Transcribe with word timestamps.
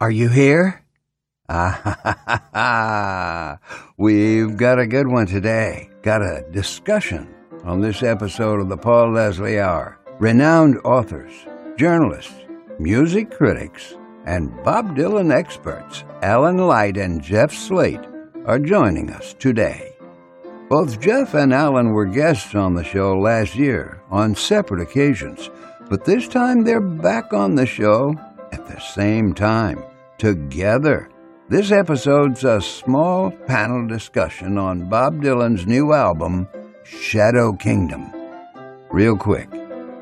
Are 0.00 0.12
you 0.12 0.28
here? 0.28 0.84
Ah. 1.48 2.38
We've 3.96 4.56
got 4.56 4.78
a 4.78 4.86
good 4.86 5.08
one 5.08 5.26
today. 5.26 5.90
Got 6.02 6.22
a 6.22 6.44
discussion 6.52 7.34
on 7.64 7.80
this 7.80 8.04
episode 8.04 8.60
of 8.60 8.68
the 8.68 8.76
Paul 8.76 9.10
Leslie 9.14 9.58
Hour. 9.58 9.98
Renowned 10.20 10.78
authors, 10.84 11.32
journalists, 11.76 12.32
music 12.78 13.32
critics, 13.32 13.96
and 14.24 14.54
Bob 14.62 14.96
Dylan 14.96 15.32
experts, 15.36 16.04
Alan 16.22 16.58
Light 16.58 16.96
and 16.96 17.20
Jeff 17.20 17.52
Slate, 17.52 18.06
are 18.46 18.60
joining 18.60 19.10
us 19.10 19.34
today. 19.34 19.96
Both 20.68 21.00
Jeff 21.00 21.34
and 21.34 21.52
Alan 21.52 21.88
were 21.88 22.06
guests 22.06 22.54
on 22.54 22.74
the 22.74 22.84
show 22.84 23.18
last 23.18 23.56
year 23.56 24.00
on 24.10 24.36
separate 24.36 24.80
occasions, 24.80 25.50
but 25.90 26.04
this 26.04 26.28
time 26.28 26.62
they're 26.62 26.80
back 26.80 27.32
on 27.32 27.56
the 27.56 27.66
show 27.66 28.14
at 28.52 28.66
the 28.66 28.80
same 28.80 29.34
time, 29.34 29.82
together. 30.18 31.10
This 31.48 31.72
episode's 31.72 32.44
a 32.44 32.60
small 32.60 33.30
panel 33.30 33.86
discussion 33.86 34.58
on 34.58 34.88
Bob 34.88 35.22
Dylan's 35.22 35.66
new 35.66 35.92
album, 35.92 36.46
Shadow 36.84 37.54
Kingdom. 37.54 38.12
Real 38.90 39.16
quick, 39.16 39.48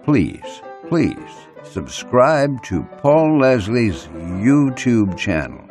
please, 0.05 0.63
please 0.89 1.17
subscribe 1.63 2.63
to 2.65 2.83
Paul 2.99 3.39
Leslie's 3.39 4.07
YouTube 4.07 5.17
channel. 5.17 5.63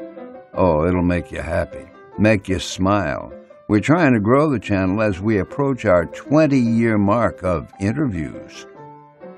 Oh, 0.53 0.85
it'll 0.85 1.01
make 1.03 1.31
you 1.31 1.41
happy, 1.41 1.85
make 2.17 2.47
you 2.47 2.59
smile. 2.59 3.33
We're 3.67 3.79
trying 3.79 4.13
to 4.13 4.19
grow 4.19 4.49
the 4.49 4.59
channel 4.59 5.01
as 5.01 5.19
we 5.19 5.39
approach 5.39 5.85
our 5.85 6.05
20 6.05 6.57
year 6.57 6.97
mark 6.97 7.43
of 7.43 7.71
interviews. 7.79 8.67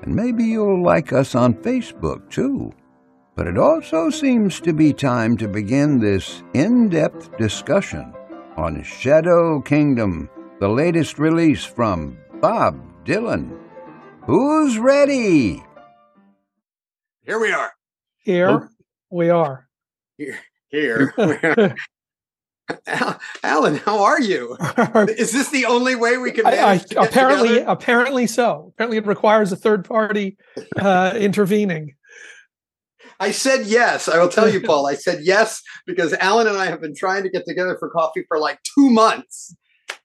And 0.02 0.14
maybe 0.14 0.44
you'll 0.44 0.84
like 0.84 1.12
us 1.12 1.34
on 1.34 1.54
Facebook 1.54 2.28
too. 2.30 2.72
But 3.38 3.46
it 3.46 3.56
also 3.56 4.10
seems 4.10 4.58
to 4.62 4.72
be 4.72 4.92
time 4.92 5.36
to 5.36 5.46
begin 5.46 6.00
this 6.00 6.42
in 6.54 6.88
depth 6.88 7.36
discussion 7.36 8.12
on 8.56 8.82
Shadow 8.82 9.60
Kingdom, 9.60 10.28
the 10.58 10.66
latest 10.68 11.20
release 11.20 11.64
from 11.64 12.18
Bob 12.40 12.74
Dylan. 13.04 13.56
Who's 14.26 14.76
ready? 14.78 15.62
Here 17.24 17.38
we 17.38 17.52
are. 17.52 17.70
Here 18.24 18.48
Oh. 18.48 18.68
we 19.08 19.30
are. 19.30 19.68
Here. 20.16 20.40
Here. 20.70 21.14
Al- 22.88 23.20
Alan, 23.44 23.76
how 23.76 24.02
are 24.02 24.20
you? 24.20 24.56
Is 25.16 25.30
this 25.30 25.50
the 25.50 25.66
only 25.66 25.94
way 25.94 26.18
we 26.18 26.32
can 26.32 26.44
I, 26.44 26.50
I, 26.50 26.54
manage 26.56 26.86
to 26.86 26.94
get 26.96 27.06
apparently, 27.08 27.48
together? 27.50 27.70
apparently 27.70 28.26
so. 28.26 28.72
Apparently, 28.74 28.96
it 28.98 29.06
requires 29.06 29.52
a 29.52 29.56
third 29.56 29.84
party 29.84 30.36
uh, 30.76 31.12
intervening. 31.16 31.94
I 33.20 33.32
said 33.32 33.66
yes. 33.66 34.08
I 34.08 34.18
will 34.18 34.28
tell 34.28 34.48
you, 34.48 34.60
Paul. 34.64 34.86
I 34.86 34.94
said 34.94 35.20
yes 35.22 35.62
because 35.86 36.12
Alan 36.14 36.46
and 36.46 36.56
I 36.56 36.66
have 36.66 36.80
been 36.80 36.94
trying 36.94 37.22
to 37.24 37.30
get 37.30 37.44
together 37.46 37.76
for 37.78 37.90
coffee 37.90 38.24
for 38.28 38.38
like 38.38 38.60
two 38.62 38.90
months, 38.90 39.54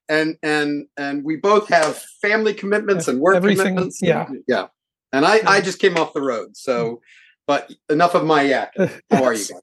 and 0.09 0.37
and 0.41 0.87
and 0.97 1.23
we 1.23 1.35
both 1.35 1.69
have 1.69 2.01
family 2.21 2.53
commitments 2.53 3.07
and 3.07 3.19
work 3.19 3.35
Everything, 3.35 3.65
commitments. 3.67 4.01
yeah. 4.01 4.27
yeah. 4.47 4.67
And 5.11 5.25
I 5.25 5.41
I 5.45 5.61
just 5.61 5.79
came 5.79 5.97
off 5.97 6.13
the 6.13 6.21
road, 6.21 6.55
so. 6.57 7.01
But 7.45 7.73
enough 7.89 8.15
of 8.15 8.23
my 8.23 8.41
yak. 8.43 8.73
How 9.11 9.25
are 9.25 9.33
you? 9.33 9.59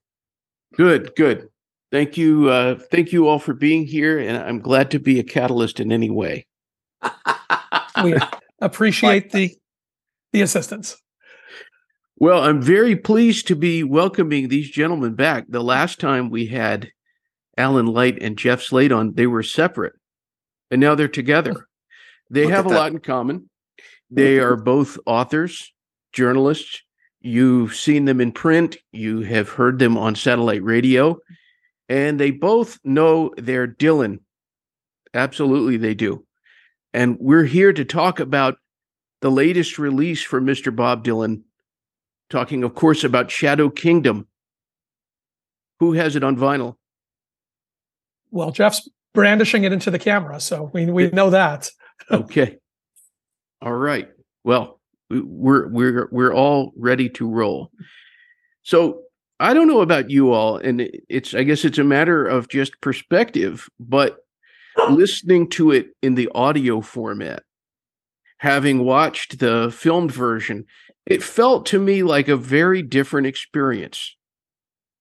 Good, 0.75 1.17
good. 1.17 1.48
Thank 1.91 2.19
you. 2.19 2.51
Uh, 2.51 2.78
thank 2.78 3.11
you 3.11 3.27
all 3.27 3.39
for 3.39 3.55
being 3.55 3.87
here, 3.87 4.19
and 4.19 4.37
I'm 4.37 4.61
glad 4.61 4.91
to 4.91 4.98
be 4.98 5.19
a 5.19 5.23
catalyst 5.23 5.81
in 5.81 5.91
any 5.91 6.11
way. 6.11 6.47
We 8.05 8.17
appreciate 8.61 9.33
the 9.33 9.56
the 10.33 10.43
assistance. 10.43 10.97
Well, 12.21 12.43
I'm 12.43 12.61
very 12.61 12.97
pleased 12.97 13.49
to 13.49 13.57
be 13.57 13.83
welcoming 13.83 14.49
these 14.49 14.71
gentlemen 14.71 15.15
back. 15.15 15.47
The 15.49 15.65
last 15.65 15.99
time 15.99 16.29
we 16.29 16.47
had 16.47 16.91
Alan 17.57 17.87
Light 17.87 18.19
and 18.21 18.37
Jeff 18.37 18.61
Slate 18.61 18.93
on, 18.93 19.15
they 19.15 19.27
were 19.27 19.43
separate, 19.43 19.95
and 20.71 20.83
now 20.83 20.95
they're 20.95 21.09
together. 21.09 21.55
Oh, 21.57 21.62
they 22.29 22.45
Look 22.45 22.53
have 22.53 22.67
a 22.67 22.69
that. 22.69 22.75
lot 22.75 22.93
in 22.93 22.99
common. 22.99 23.49
They 24.11 24.39
are 24.39 24.56
both 24.56 24.99
authors, 25.06 25.72
journalists. 26.12 26.83
You've 27.22 27.75
seen 27.75 28.05
them 28.05 28.21
in 28.21 28.33
print, 28.33 28.77
you 28.93 29.23
have 29.23 29.49
heard 29.49 29.78
them 29.78 29.97
on 29.97 30.15
satellite 30.15 30.62
radio, 30.62 31.17
and 31.89 32.21
they 32.21 32.33
both 32.33 32.78
know 32.84 33.33
their 33.39 33.67
Dylan. 33.67 34.19
Absolutely, 35.15 35.78
they 35.78 35.94
do. 35.94 36.27
And 36.93 37.17
we're 37.19 37.44
here 37.44 37.73
to 37.73 37.84
talk 37.84 38.21
about 38.21 38.59
the 39.23 39.31
latest 39.31 39.78
release 39.78 40.23
from 40.23 40.44
Mr. 40.47 40.75
Bob 40.75 41.03
Dylan, 41.03 41.44
talking, 42.31 42.65
of 42.65 42.75
course, 42.75 43.05
about 43.05 43.31
Shadow 43.31 43.69
Kingdom. 43.69 44.27
Who 45.81 45.93
has 45.95 46.17
it 46.17 46.25
on 46.25 46.37
vinyl? 46.37 46.77
Well, 48.31 48.53
Jeff's 48.53 48.89
brandishing 49.13 49.65
it 49.65 49.73
into 49.73 49.91
the 49.91 49.99
camera, 49.99 50.41
so 50.41 50.71
we 50.73 50.87
we 50.87 51.11
know 51.11 51.31
that. 51.31 51.71
Okay. 52.11 52.57
All 53.61 53.75
right. 53.75 54.09
Well, 54.43 54.81
we- 55.11 55.21
we're 55.21 55.69
we're 55.69 56.09
we're 56.11 56.33
all 56.35 56.73
ready 56.75 57.11
to 57.11 57.29
roll. 57.29 57.71
So 58.62 59.03
I 59.39 59.53
don't 59.53 59.69
know 59.69 59.83
about 59.83 60.09
you 60.09 60.33
all, 60.33 60.57
and 60.57 60.89
it's 61.11 61.35
I 61.35 61.43
guess 61.43 61.65
it's 61.67 61.77
a 61.79 61.85
matter 61.85 62.27
of 62.27 62.49
just 62.49 62.81
perspective, 62.81 63.69
but 63.79 64.17
listening 64.89 65.51
to 65.51 65.73
it 65.73 65.89
in 66.03 66.15
the 66.15 66.31
audio 66.35 66.81
format, 66.81 67.43
having 68.39 68.83
watched 68.85 69.39
the 69.41 69.71
filmed 69.71 70.11
version, 70.12 70.65
it 71.06 71.22
felt 71.22 71.66
to 71.66 71.78
me 71.78 72.03
like 72.03 72.28
a 72.28 72.37
very 72.37 72.83
different 72.83 73.27
experience. 73.27 74.16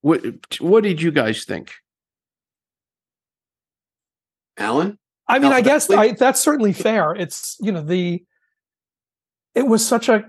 What 0.02 0.22
what 0.60 0.82
did 0.82 1.02
you 1.02 1.10
guys 1.10 1.44
think? 1.44 1.72
Alan? 4.56 4.98
I 5.28 5.38
mean, 5.38 5.52
I 5.52 5.60
guess 5.60 5.88
I, 5.90 6.12
that's 6.12 6.40
certainly 6.40 6.72
fair. 6.72 7.14
It's 7.14 7.56
you 7.60 7.70
know 7.70 7.82
the 7.82 8.24
it 9.54 9.66
was 9.66 9.86
such 9.86 10.08
a 10.08 10.24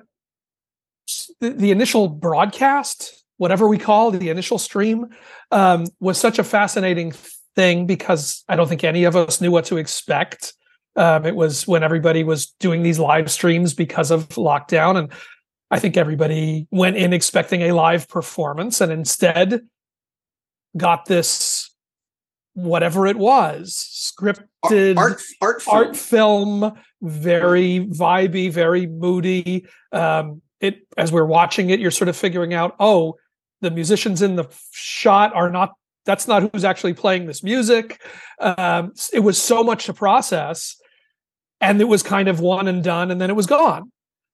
the, 1.40 1.50
the 1.50 1.72
initial 1.72 2.08
broadcast, 2.08 3.24
whatever 3.38 3.68
we 3.68 3.78
call 3.78 4.12
the 4.12 4.30
initial 4.30 4.58
stream, 4.58 5.08
um, 5.52 5.86
was 6.00 6.18
such 6.20 6.38
a 6.38 6.44
fascinating 6.44 7.14
thing 7.56 7.86
because 7.86 8.44
I 8.48 8.56
don't 8.56 8.68
think 8.68 8.84
any 8.84 9.04
of 9.04 9.16
us 9.16 9.42
knew 9.42 9.52
what 9.52 9.66
to 9.66 9.78
expect. 9.78 10.54
Um, 10.96 11.26
it 11.26 11.36
was 11.36 11.68
when 11.68 11.84
everybody 11.84 12.24
was 12.24 12.48
doing 12.60 12.84
these 12.84 13.00
live 13.00 13.32
streams 13.32 13.74
because 13.74 14.12
of 14.12 14.28
lockdown, 14.30 14.98
and 14.98 15.12
I 15.72 15.80
think 15.80 15.96
everybody 15.96 16.68
went 16.70 16.98
in 16.98 17.14
expecting 17.14 17.62
a 17.62 17.72
live 17.72 18.10
performance, 18.10 18.82
and 18.82 18.92
instead 18.92 19.62
got 20.78 21.06
this 21.06 21.70
whatever 22.54 23.08
it 23.08 23.18
was 23.18 24.14
scripted 24.20 24.98
Art 24.98 25.22
art 25.42 25.62
film. 25.62 25.78
art 25.78 25.96
film, 25.96 26.74
very 27.02 27.88
vibey, 27.88 28.52
very 28.52 28.86
moody. 28.86 29.66
Um, 29.94 30.42
it 30.60 30.86
as 30.98 31.12
we're 31.12 31.26
watching 31.26 31.70
it, 31.70 31.80
you're 31.80 31.90
sort 31.90 32.10
of 32.10 32.18
figuring 32.18 32.54
out, 32.54 32.76
oh, 32.80 33.16
the 33.62 33.72
musicians 33.72 34.22
in 34.22 34.36
the 34.36 34.46
shot 34.72 35.34
are 35.34 35.50
not. 35.50 35.74
That's 36.04 36.28
not 36.28 36.52
who's 36.52 36.64
actually 36.66 36.96
playing 36.96 37.28
this 37.28 37.44
music. 37.44 38.02
Um, 38.40 38.92
it 39.14 39.20
was 39.20 39.42
so 39.42 39.64
much 39.64 39.86
to 39.86 39.94
process, 39.94 40.76
and 41.62 41.80
it 41.80 41.88
was 41.88 42.04
kind 42.04 42.28
of 42.28 42.40
one 42.40 42.68
and 42.68 42.84
done, 42.84 43.12
and 43.12 43.22
then 43.22 43.30
it 43.30 43.36
was 43.36 43.46
gone. 43.46 43.92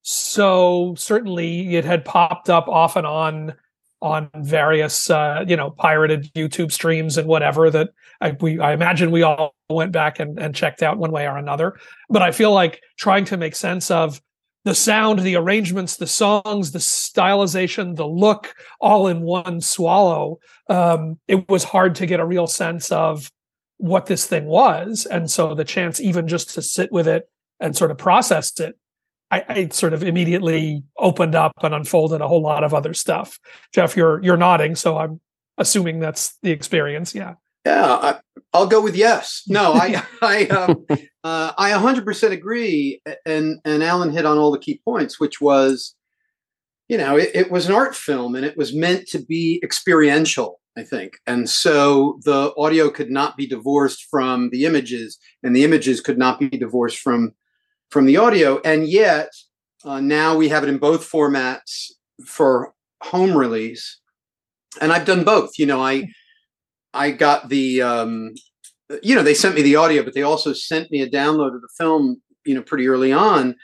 So 0.10 0.96
certainly, 0.98 1.76
it 1.76 1.84
had 1.84 2.06
popped 2.06 2.50
up 2.50 2.70
off 2.70 2.96
and 2.96 3.06
on 3.06 3.56
on 4.02 4.30
various, 4.38 5.10
uh, 5.10 5.44
you 5.46 5.58
know, 5.58 5.72
pirated 5.72 6.32
YouTube 6.34 6.72
streams 6.72 7.18
and 7.18 7.28
whatever 7.28 7.70
that 7.70 7.90
I, 8.22 8.38
we, 8.40 8.58
I 8.58 8.72
imagine 8.72 9.12
we 9.12 9.24
all 9.24 9.54
went 9.70 9.92
back 9.92 10.22
and, 10.22 10.40
and 10.40 10.56
checked 10.56 10.82
out 10.82 10.98
one 10.98 11.12
way 11.12 11.28
or 11.28 11.36
another. 11.36 11.78
But 12.10 12.22
I 12.22 12.32
feel 12.32 12.54
like 12.54 12.80
trying 12.98 13.26
to 13.26 13.36
make 13.36 13.54
sense 13.54 13.92
of 13.92 14.22
the 14.64 14.74
sound, 14.74 15.20
the 15.20 15.36
arrangements, 15.36 15.98
the 15.98 16.08
songs, 16.08 16.72
the 16.72 16.80
stylization, 16.80 17.98
the 17.98 18.08
look, 18.08 18.56
all 18.80 19.08
in 19.08 19.24
one 19.24 19.60
swallow. 19.60 20.40
Um, 20.70 21.20
it 21.28 21.50
was 21.50 21.66
hard 21.66 21.96
to 21.96 22.06
get 22.06 22.22
a 22.22 22.26
real 22.26 22.48
sense 22.48 22.94
of 22.94 23.30
what 23.76 24.06
this 24.06 24.26
thing 24.26 24.46
was, 24.46 25.06
and 25.06 25.30
so 25.30 25.54
the 25.54 25.66
chance 25.66 26.00
even 26.00 26.30
just 26.30 26.52
to 26.52 26.62
sit 26.62 26.94
with 26.94 27.10
it 27.10 27.30
and 27.60 27.76
sort 27.76 27.92
of 27.92 27.98
process 27.98 28.58
it. 28.62 28.78
I, 29.32 29.44
I 29.50 29.68
sort 29.70 29.94
of 29.94 30.04
immediately 30.04 30.84
opened 30.98 31.36
up 31.36 31.54
and 31.62 31.74
unfolded 31.74 32.22
a 32.22 32.28
whole 32.28 32.42
lot 32.42 32.64
of 32.64 32.74
other 32.74 32.94
stuff. 32.94 33.40
Jeff, 33.74 33.98
you're 33.98 34.24
you're 34.24 34.38
nodding, 34.38 34.76
so 34.76 34.98
I'm 34.98 35.20
assuming 35.58 36.00
that's 36.00 36.38
the 36.44 36.52
experience. 36.52 37.14
Yeah. 37.14 37.36
Yeah, 37.66 37.86
I, 37.86 38.20
I'll 38.54 38.68
go 38.68 38.80
with 38.82 38.96
yes. 38.96 39.44
No, 39.48 39.74
I 39.74 40.02
I 40.22 40.46
um, 40.46 40.86
uh, 41.24 41.52
I 41.58 41.72
100% 41.72 42.32
agree, 42.32 43.02
and 43.26 43.60
and 43.66 43.84
Alan 43.84 44.12
hit 44.14 44.26
on 44.26 44.38
all 44.38 44.52
the 44.52 44.60
key 44.60 44.82
points, 44.86 45.20
which 45.20 45.42
was, 45.42 45.96
you 46.88 46.98
know, 46.98 47.18
it, 47.18 47.32
it 47.34 47.52
was 47.52 47.68
an 47.68 47.76
art 47.76 47.96
film, 47.96 48.36
and 48.36 48.46
it 48.46 48.56
was 48.56 48.74
meant 48.74 49.08
to 49.10 49.20
be 49.20 49.60
experiential, 49.64 50.62
I 50.78 50.84
think, 50.84 51.18
and 51.28 51.50
so 51.50 52.20
the 52.24 52.54
audio 52.58 52.90
could 52.90 53.12
not 53.12 53.36
be 53.36 53.46
divorced 53.46 54.06
from 54.10 54.50
the 54.52 54.64
images, 54.64 55.18
and 55.44 55.54
the 55.54 55.66
images 55.66 56.00
could 56.00 56.18
not 56.18 56.40
be 56.40 56.50
divorced 56.50 57.00
from 57.00 57.34
from 57.90 58.06
the 58.06 58.18
audio, 58.18 58.60
and 58.64 58.88
yet 58.88 59.30
uh, 59.86 60.00
now 60.00 60.36
we 60.36 60.50
have 60.50 60.64
it 60.64 60.70
in 60.70 60.78
both 60.78 61.10
formats 61.10 61.92
for 62.26 62.74
home 63.02 63.38
release 63.38 64.00
and 64.82 64.92
I've 64.92 65.06
done 65.06 65.24
both. 65.24 65.58
You 65.58 65.66
know, 65.66 65.82
I 65.82 66.08
I 66.94 67.12
got 67.12 67.50
the 67.50 67.82
um, 67.82 68.34
you 69.02 69.16
know 69.16 69.24
they 69.24 69.34
sent 69.34 69.56
me 69.56 69.62
the 69.62 69.76
audio, 69.76 70.04
but 70.04 70.14
they 70.14 70.24
also 70.24 70.54
sent 70.54 70.92
me 70.92 71.02
a 71.02 71.10
download 71.10 71.56
of 71.56 71.62
the 71.62 71.70
film. 71.78 72.22
You 72.46 72.56
know, 72.56 72.62
pretty 72.62 72.88
early 72.88 73.12
on, 73.12 73.56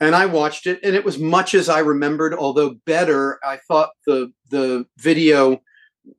and 0.00 0.14
I 0.14 0.26
watched 0.26 0.66
it, 0.66 0.80
and 0.82 0.94
it 0.94 1.04
was 1.04 1.18
much 1.18 1.54
as 1.54 1.68
I 1.68 1.80
remembered, 1.80 2.34
although 2.34 2.76
better. 2.86 3.38
I 3.44 3.58
thought 3.68 3.90
the 4.06 4.32
the 4.50 4.86
video, 4.98 5.60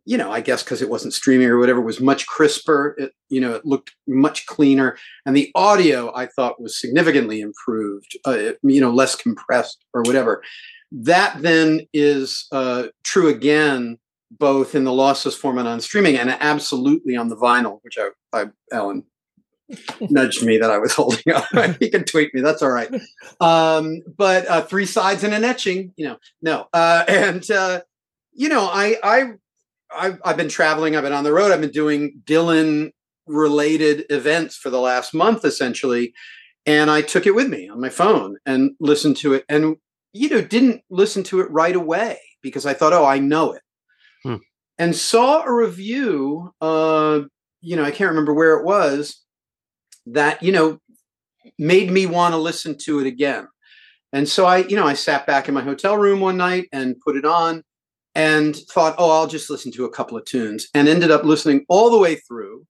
you 0.05 0.17
know, 0.17 0.31
I 0.31 0.41
guess 0.41 0.63
because 0.63 0.81
it 0.81 0.89
wasn't 0.89 1.13
streaming 1.13 1.47
or 1.47 1.59
whatever, 1.59 1.81
was 1.81 1.99
much 1.99 2.27
crisper. 2.27 2.95
It 2.97 3.11
you 3.29 3.41
know 3.41 3.53
it 3.53 3.65
looked 3.65 3.91
much 4.07 4.45
cleaner, 4.45 4.97
and 5.25 5.35
the 5.35 5.51
audio 5.55 6.13
I 6.15 6.27
thought 6.27 6.61
was 6.61 6.79
significantly 6.79 7.41
improved. 7.41 8.17
Uh, 8.25 8.31
it, 8.31 8.59
you 8.63 8.81
know, 8.81 8.91
less 8.91 9.15
compressed 9.15 9.83
or 9.93 10.01
whatever. 10.03 10.43
That 10.91 11.41
then 11.41 11.81
is 11.93 12.47
uh, 12.51 12.87
true 13.03 13.27
again 13.27 13.97
both 14.31 14.75
in 14.75 14.83
the 14.83 14.91
lossless 14.91 15.37
format 15.37 15.67
on 15.67 15.79
streaming 15.79 16.17
and 16.17 16.29
absolutely 16.29 17.15
on 17.15 17.29
the 17.29 17.37
vinyl, 17.37 17.79
which 17.83 17.97
I, 17.97 18.09
I 18.33 18.45
Alan 18.71 19.03
nudged 20.09 20.43
me 20.43 20.57
that 20.57 20.71
I 20.71 20.77
was 20.77 20.93
holding 20.93 21.33
up. 21.33 21.45
he 21.79 21.89
can 21.89 22.03
tweet 22.03 22.33
me. 22.33 22.41
That's 22.41 22.61
all 22.61 22.71
right. 22.71 22.89
Um, 23.39 24.01
but 24.17 24.47
uh, 24.47 24.61
three 24.63 24.85
sides 24.85 25.23
and 25.23 25.33
an 25.33 25.43
etching, 25.43 25.93
you 25.95 26.07
know, 26.07 26.17
no. 26.41 26.67
Uh, 26.73 27.03
and 27.07 27.49
uh, 27.49 27.81
you 28.33 28.49
know, 28.49 28.67
I, 28.71 28.97
I, 29.03 29.33
I've, 29.95 30.19
I've 30.23 30.37
been 30.37 30.49
traveling. 30.49 30.95
I've 30.95 31.03
been 31.03 31.13
on 31.13 31.23
the 31.23 31.33
road. 31.33 31.51
I've 31.51 31.61
been 31.61 31.71
doing 31.71 32.21
Dylan 32.25 32.91
related 33.27 34.05
events 34.09 34.55
for 34.55 34.69
the 34.69 34.79
last 34.79 35.13
month, 35.13 35.45
essentially. 35.45 36.13
And 36.65 36.89
I 36.89 37.01
took 37.01 37.25
it 37.25 37.35
with 37.35 37.49
me 37.49 37.69
on 37.69 37.79
my 37.79 37.89
phone 37.89 38.37
and 38.45 38.71
listened 38.79 39.17
to 39.17 39.33
it, 39.33 39.45
and 39.47 39.77
you 40.13 40.29
know, 40.29 40.41
didn't 40.41 40.81
listen 40.89 41.23
to 41.23 41.41
it 41.41 41.51
right 41.51 41.75
away 41.75 42.17
because 42.41 42.65
I 42.65 42.73
thought, 42.73 42.93
oh, 42.93 43.05
I 43.05 43.19
know 43.19 43.51
it 43.51 43.61
Hmm. 44.25 44.37
And 44.79 44.95
saw 44.95 45.43
a 45.43 45.53
review, 45.53 46.51
uh, 46.59 47.21
you 47.61 47.75
know, 47.75 47.83
I 47.83 47.91
can't 47.91 48.09
remember 48.09 48.33
where 48.33 48.57
it 48.57 48.65
was, 48.65 49.23
that, 50.07 50.41
you 50.41 50.51
know, 50.51 50.79
made 51.59 51.91
me 51.91 52.07
want 52.07 52.33
to 52.33 52.39
listen 52.39 52.75
to 52.85 52.99
it 52.99 53.05
again. 53.05 53.47
And 54.11 54.27
so 54.27 54.45
I, 54.45 54.57
you 54.57 54.75
know, 54.75 54.87
I 54.87 54.95
sat 54.95 55.27
back 55.27 55.47
in 55.47 55.53
my 55.53 55.61
hotel 55.61 55.95
room 55.95 56.19
one 56.19 56.37
night 56.37 56.67
and 56.71 56.99
put 57.05 57.15
it 57.15 57.23
on 57.23 57.63
and 58.15 58.55
thought, 58.55 58.95
oh, 58.97 59.11
I'll 59.11 59.27
just 59.27 59.49
listen 59.49 59.71
to 59.73 59.85
a 59.85 59.91
couple 59.91 60.17
of 60.17 60.25
tunes 60.25 60.69
and 60.73 60.87
ended 60.87 61.11
up 61.11 61.23
listening 61.23 61.65
all 61.67 61.91
the 61.91 61.99
way 61.99 62.15
through 62.15 62.65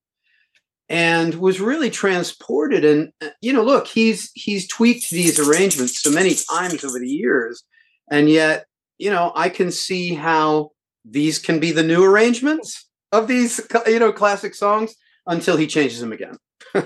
and 0.88 1.34
was 1.36 1.60
really 1.60 1.90
transported 1.90 2.84
and 2.84 3.12
uh, 3.20 3.28
you 3.40 3.52
know 3.52 3.62
look 3.62 3.86
he's 3.86 4.30
he's 4.34 4.68
tweaked 4.68 5.10
these 5.10 5.38
arrangements 5.38 6.00
so 6.00 6.10
many 6.10 6.34
times 6.48 6.84
over 6.84 6.98
the 6.98 7.08
years 7.08 7.64
and 8.10 8.30
yet 8.30 8.66
you 8.98 9.10
know 9.10 9.32
i 9.34 9.48
can 9.48 9.70
see 9.70 10.14
how 10.14 10.70
these 11.04 11.38
can 11.38 11.58
be 11.58 11.72
the 11.72 11.82
new 11.82 12.04
arrangements 12.04 12.88
of 13.12 13.26
these 13.26 13.60
you 13.86 13.98
know 13.98 14.12
classic 14.12 14.54
songs 14.54 14.94
until 15.26 15.56
he 15.56 15.66
changes 15.66 16.00
them 16.00 16.12
again. 16.12 16.36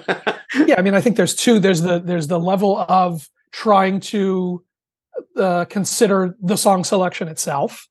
Yeah 0.66 0.74
i 0.78 0.82
mean 0.82 0.94
i 0.94 1.00
think 1.00 1.16
there's 1.16 1.34
two 1.34 1.60
there's 1.60 1.82
the 1.82 2.00
there's 2.00 2.26
the 2.26 2.40
level 2.40 2.78
of 2.88 3.28
trying 3.52 4.00
to 4.00 4.64
uh, 5.36 5.64
consider 5.66 6.36
the 6.40 6.56
song 6.56 6.82
selection 6.82 7.28
itself 7.28 7.86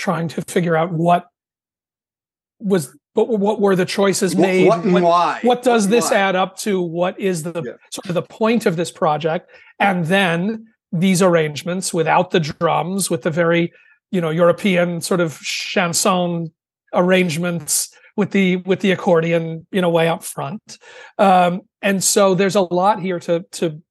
trying 0.00 0.28
to 0.28 0.42
figure 0.48 0.76
out 0.76 0.92
what 0.92 1.26
was 2.58 2.96
but 3.14 3.28
what 3.28 3.60
were 3.60 3.74
the 3.74 3.84
choices? 3.84 4.36
Made 4.36 4.68
what, 4.68 4.84
what 4.86 5.02
why? 5.02 5.40
what 5.42 5.62
does 5.62 5.88
this 5.88 6.10
why? 6.10 6.16
add 6.16 6.36
up 6.36 6.56
to? 6.58 6.80
What 6.80 7.18
is 7.18 7.42
the 7.42 7.62
yeah. 7.64 7.72
sort 7.90 8.08
of 8.08 8.14
the 8.14 8.22
point 8.22 8.66
of 8.66 8.76
this 8.76 8.90
project? 8.90 9.50
And 9.80 10.06
then 10.06 10.66
these 10.92 11.20
arrangements 11.20 11.92
without 11.92 12.30
the 12.30 12.40
drums 12.40 13.10
with 13.10 13.22
the 13.22 13.30
very 13.30 13.72
you 14.10 14.20
know 14.20 14.30
European 14.30 15.00
sort 15.00 15.20
of 15.20 15.38
chanson 15.40 16.52
arrangements 16.94 17.90
with 18.16 18.30
the 18.30 18.56
with 18.58 18.80
the 18.80 18.92
accordion 18.92 19.66
you 19.72 19.80
know 19.80 19.90
way 19.90 20.08
up 20.08 20.22
front. 20.22 20.78
Um, 21.18 21.62
and 21.82 22.02
so 22.02 22.34
there's 22.34 22.56
a 22.56 22.62
lot 22.62 23.00
here 23.00 23.18
to 23.20 23.44
to 23.52 23.82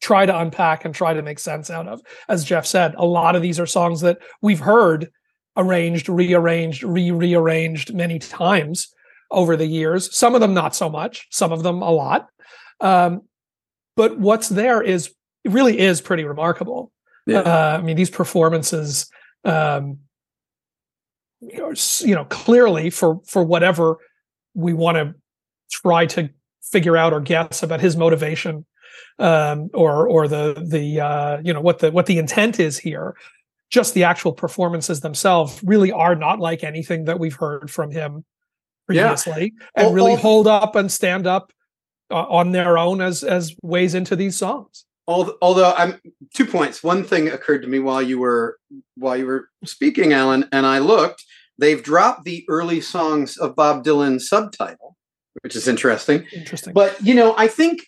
try 0.00 0.26
to 0.26 0.36
unpack 0.36 0.84
and 0.84 0.94
try 0.94 1.14
to 1.14 1.22
make 1.22 1.38
sense 1.38 1.68
out 1.68 1.88
of. 1.88 2.00
As 2.28 2.44
jeff 2.44 2.66
said 2.66 2.94
a 2.96 3.04
lot 3.04 3.34
of 3.34 3.42
these 3.42 3.58
are 3.58 3.66
songs 3.66 4.00
that 4.02 4.18
we've 4.40 4.60
heard 4.60 5.10
arranged 5.56 6.08
rearranged 6.08 6.82
re-rearranged 6.82 7.94
many 7.94 8.18
times 8.18 8.92
over 9.30 9.56
the 9.56 9.66
years 9.66 10.14
some 10.16 10.34
of 10.34 10.40
them 10.40 10.54
not 10.54 10.74
so 10.74 10.88
much 10.88 11.26
some 11.30 11.52
of 11.52 11.62
them 11.62 11.82
a 11.82 11.90
lot 11.90 12.28
um, 12.80 13.22
but 13.96 14.18
what's 14.18 14.48
there 14.48 14.82
is 14.82 15.12
really 15.44 15.78
is 15.78 16.00
pretty 16.00 16.24
remarkable 16.24 16.90
yeah. 17.26 17.40
uh, 17.40 17.76
i 17.78 17.82
mean 17.82 17.96
these 17.96 18.10
performances 18.10 19.10
um, 19.44 19.98
you 21.42 22.14
know, 22.14 22.24
clearly 22.26 22.90
for 22.90 23.20
for 23.26 23.42
whatever 23.42 23.96
we 24.54 24.72
want 24.72 24.96
to 24.96 25.14
try 25.70 26.06
to 26.06 26.30
figure 26.62 26.96
out 26.96 27.12
or 27.12 27.20
guess 27.20 27.62
about 27.62 27.80
his 27.80 27.96
motivation 27.96 28.64
um, 29.18 29.68
or 29.74 30.08
or 30.08 30.28
the 30.28 30.64
the 30.68 31.00
uh, 31.00 31.40
you 31.42 31.52
know 31.52 31.60
what 31.60 31.80
the 31.80 31.90
what 31.90 32.06
the 32.06 32.18
intent 32.18 32.60
is 32.60 32.78
here. 32.78 33.16
Just 33.72 33.94
the 33.94 34.04
actual 34.04 34.32
performances 34.32 35.00
themselves 35.00 35.60
really 35.64 35.90
are 35.90 36.14
not 36.14 36.38
like 36.38 36.62
anything 36.62 37.06
that 37.06 37.18
we've 37.18 37.34
heard 37.34 37.70
from 37.70 37.90
him 37.90 38.24
previously, 38.86 39.54
yeah. 39.76 39.86
and 39.86 39.94
really 39.94 40.14
hold 40.14 40.46
up 40.46 40.76
and 40.76 40.92
stand 40.92 41.26
up 41.26 41.52
uh, 42.10 42.26
on 42.28 42.52
their 42.52 42.76
own 42.76 43.00
as 43.00 43.24
as 43.24 43.56
ways 43.62 43.94
into 43.94 44.14
these 44.14 44.36
songs 44.36 44.84
although 45.06 45.72
I'm 45.76 46.00
two 46.34 46.46
points. 46.46 46.82
One 46.82 47.04
thing 47.04 47.28
occurred 47.28 47.62
to 47.62 47.68
me 47.68 47.78
while 47.78 48.02
you 48.02 48.18
were 48.18 48.58
while 48.96 49.16
you 49.16 49.26
were 49.26 49.48
speaking, 49.64 50.12
Alan, 50.12 50.48
and 50.52 50.66
I 50.66 50.78
looked. 50.78 51.24
They've 51.58 51.82
dropped 51.82 52.24
the 52.24 52.44
early 52.48 52.80
songs 52.80 53.36
of 53.36 53.54
Bob 53.54 53.84
Dylan 53.84 54.20
subtitle, 54.20 54.96
which 55.42 55.54
is 55.54 55.68
interesting. 55.68 56.26
Interesting. 56.32 56.72
But 56.72 57.00
you 57.02 57.14
know, 57.14 57.34
I 57.36 57.48
think, 57.48 57.86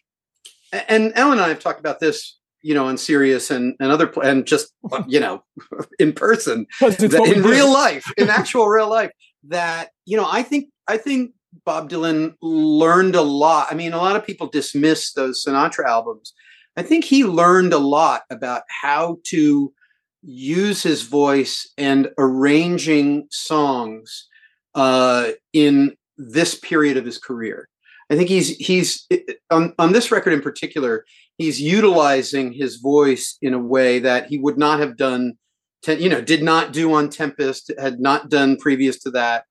and 0.73 1.17
Alan 1.17 1.39
and 1.39 1.43
I 1.43 1.49
have 1.49 1.61
talked 1.61 1.81
about 1.81 2.01
this, 2.01 2.39
you 2.65 2.75
know, 2.75 2.87
on 2.87 2.97
Sirius 2.97 3.51
and 3.51 3.77
and 3.79 3.93
other 3.93 4.13
and 4.23 4.47
just 4.47 4.73
you 5.07 5.21
know, 5.21 5.45
in 5.99 6.13
person, 6.13 6.67
in 6.81 7.43
real 7.43 7.73
life, 7.73 8.11
in 8.17 8.29
actual 8.41 8.67
real 8.67 8.91
life. 8.91 9.13
That 9.49 9.91
you 10.07 10.17
know, 10.17 10.27
I 10.29 10.43
think 10.43 10.71
I 10.89 10.97
think 10.97 11.33
Bob 11.65 11.91
Dylan 11.91 12.35
learned 12.43 13.15
a 13.15 13.23
lot. 13.23 13.69
I 13.71 13.75
mean, 13.75 13.93
a 13.93 13.99
lot 13.99 14.17
of 14.17 14.27
people 14.27 14.49
dismiss 14.49 15.13
those 15.13 15.45
Sinatra 15.45 15.85
albums 15.85 16.33
I 16.77 16.83
think 16.83 17.05
he 17.05 17.25
learned 17.25 17.73
a 17.73 17.79
lot 17.79 18.23
about 18.31 18.63
how 18.69 19.19
to 19.25 19.73
use 20.23 20.83
his 20.83 21.03
voice 21.03 21.71
and 21.79 22.11
arranging 22.19 23.27
songs 23.31 24.29
uh, 24.75 25.31
in 25.53 25.97
this 26.17 26.55
period 26.59 26.97
of 26.97 27.05
his 27.05 27.19
career. 27.19 27.69
I 28.11 28.17
think 28.17 28.29
he's 28.29 28.49
he's 28.57 29.07
on, 29.51 29.73
on 29.79 29.93
this 29.93 30.11
record 30.11 30.33
in 30.33 30.43
particular. 30.43 31.05
He's 31.39 31.61
utilizing 31.61 32.53
his 32.53 32.77
voice 32.77 33.37
in 33.43 33.55
a 33.55 33.59
way 33.59 33.99
that 33.99 34.27
he 34.27 34.39
would 34.39 34.59
not 34.59 34.81
have 34.81 34.97
done. 34.97 35.35
you 35.87 36.09
know, 36.09 36.21
did 36.21 36.43
not 36.43 36.73
do 36.73 36.93
on 36.95 37.11
Tempest. 37.11 37.73
Had 37.79 38.01
not 38.01 38.31
done 38.31 38.57
previous 38.57 38.99
to 39.01 39.11
that. 39.11 39.45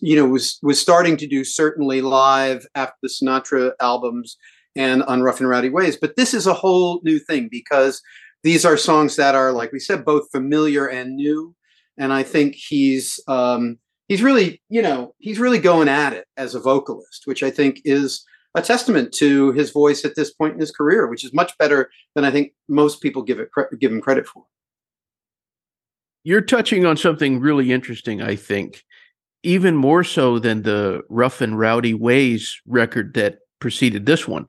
You 0.00 0.16
know, 0.16 0.26
was 0.26 0.58
was 0.62 0.80
starting 0.80 1.16
to 1.18 1.26
do 1.26 1.44
certainly 1.44 2.00
live 2.00 2.66
after 2.74 2.96
the 3.02 3.08
Sinatra 3.08 3.72
albums 3.80 4.36
and 4.74 5.02
on 5.04 5.22
Rough 5.22 5.40
and 5.40 5.48
Rowdy 5.48 5.70
Ways. 5.70 5.96
But 5.96 6.16
this 6.16 6.32
is 6.34 6.46
a 6.46 6.54
whole 6.54 7.00
new 7.02 7.18
thing 7.18 7.48
because 7.50 8.00
these 8.42 8.64
are 8.64 8.76
songs 8.76 9.16
that 9.16 9.34
are, 9.34 9.52
like 9.52 9.72
we 9.72 9.80
said, 9.80 10.04
both 10.04 10.30
familiar 10.30 10.86
and 10.86 11.16
new. 11.16 11.54
And 11.98 12.12
I 12.12 12.22
think 12.22 12.54
he's 12.54 13.18
um, 13.26 13.78
he's 14.06 14.22
really, 14.22 14.62
you 14.68 14.82
know, 14.82 15.14
he's 15.18 15.40
really 15.40 15.58
going 15.58 15.88
at 15.88 16.12
it 16.12 16.26
as 16.36 16.54
a 16.54 16.60
vocalist, 16.60 17.22
which 17.24 17.42
I 17.42 17.50
think 17.50 17.80
is 17.84 18.24
a 18.56 18.62
testament 18.62 19.12
to 19.12 19.52
his 19.52 19.70
voice 19.70 20.04
at 20.04 20.16
this 20.16 20.32
point 20.32 20.54
in 20.54 20.60
his 20.60 20.72
career, 20.72 21.06
which 21.06 21.24
is 21.24 21.32
much 21.32 21.56
better 21.58 21.90
than 22.14 22.24
I 22.24 22.32
think 22.32 22.52
most 22.68 23.00
people 23.00 23.22
give 23.22 23.38
it 23.38 23.50
give 23.78 23.92
him 23.92 24.00
credit 24.00 24.26
for. 24.26 24.44
You're 26.24 26.40
touching 26.40 26.84
on 26.84 26.96
something 26.96 27.38
really 27.38 27.70
interesting, 27.70 28.20
I 28.20 28.34
think, 28.34 28.82
even 29.44 29.76
more 29.76 30.02
so 30.02 30.40
than 30.40 30.62
the 30.62 31.02
Rough 31.08 31.40
and 31.40 31.56
Rowdy 31.56 31.94
Ways 31.94 32.60
record 32.66 33.14
that 33.14 33.38
preceded 33.60 34.06
this 34.06 34.26
one 34.26 34.46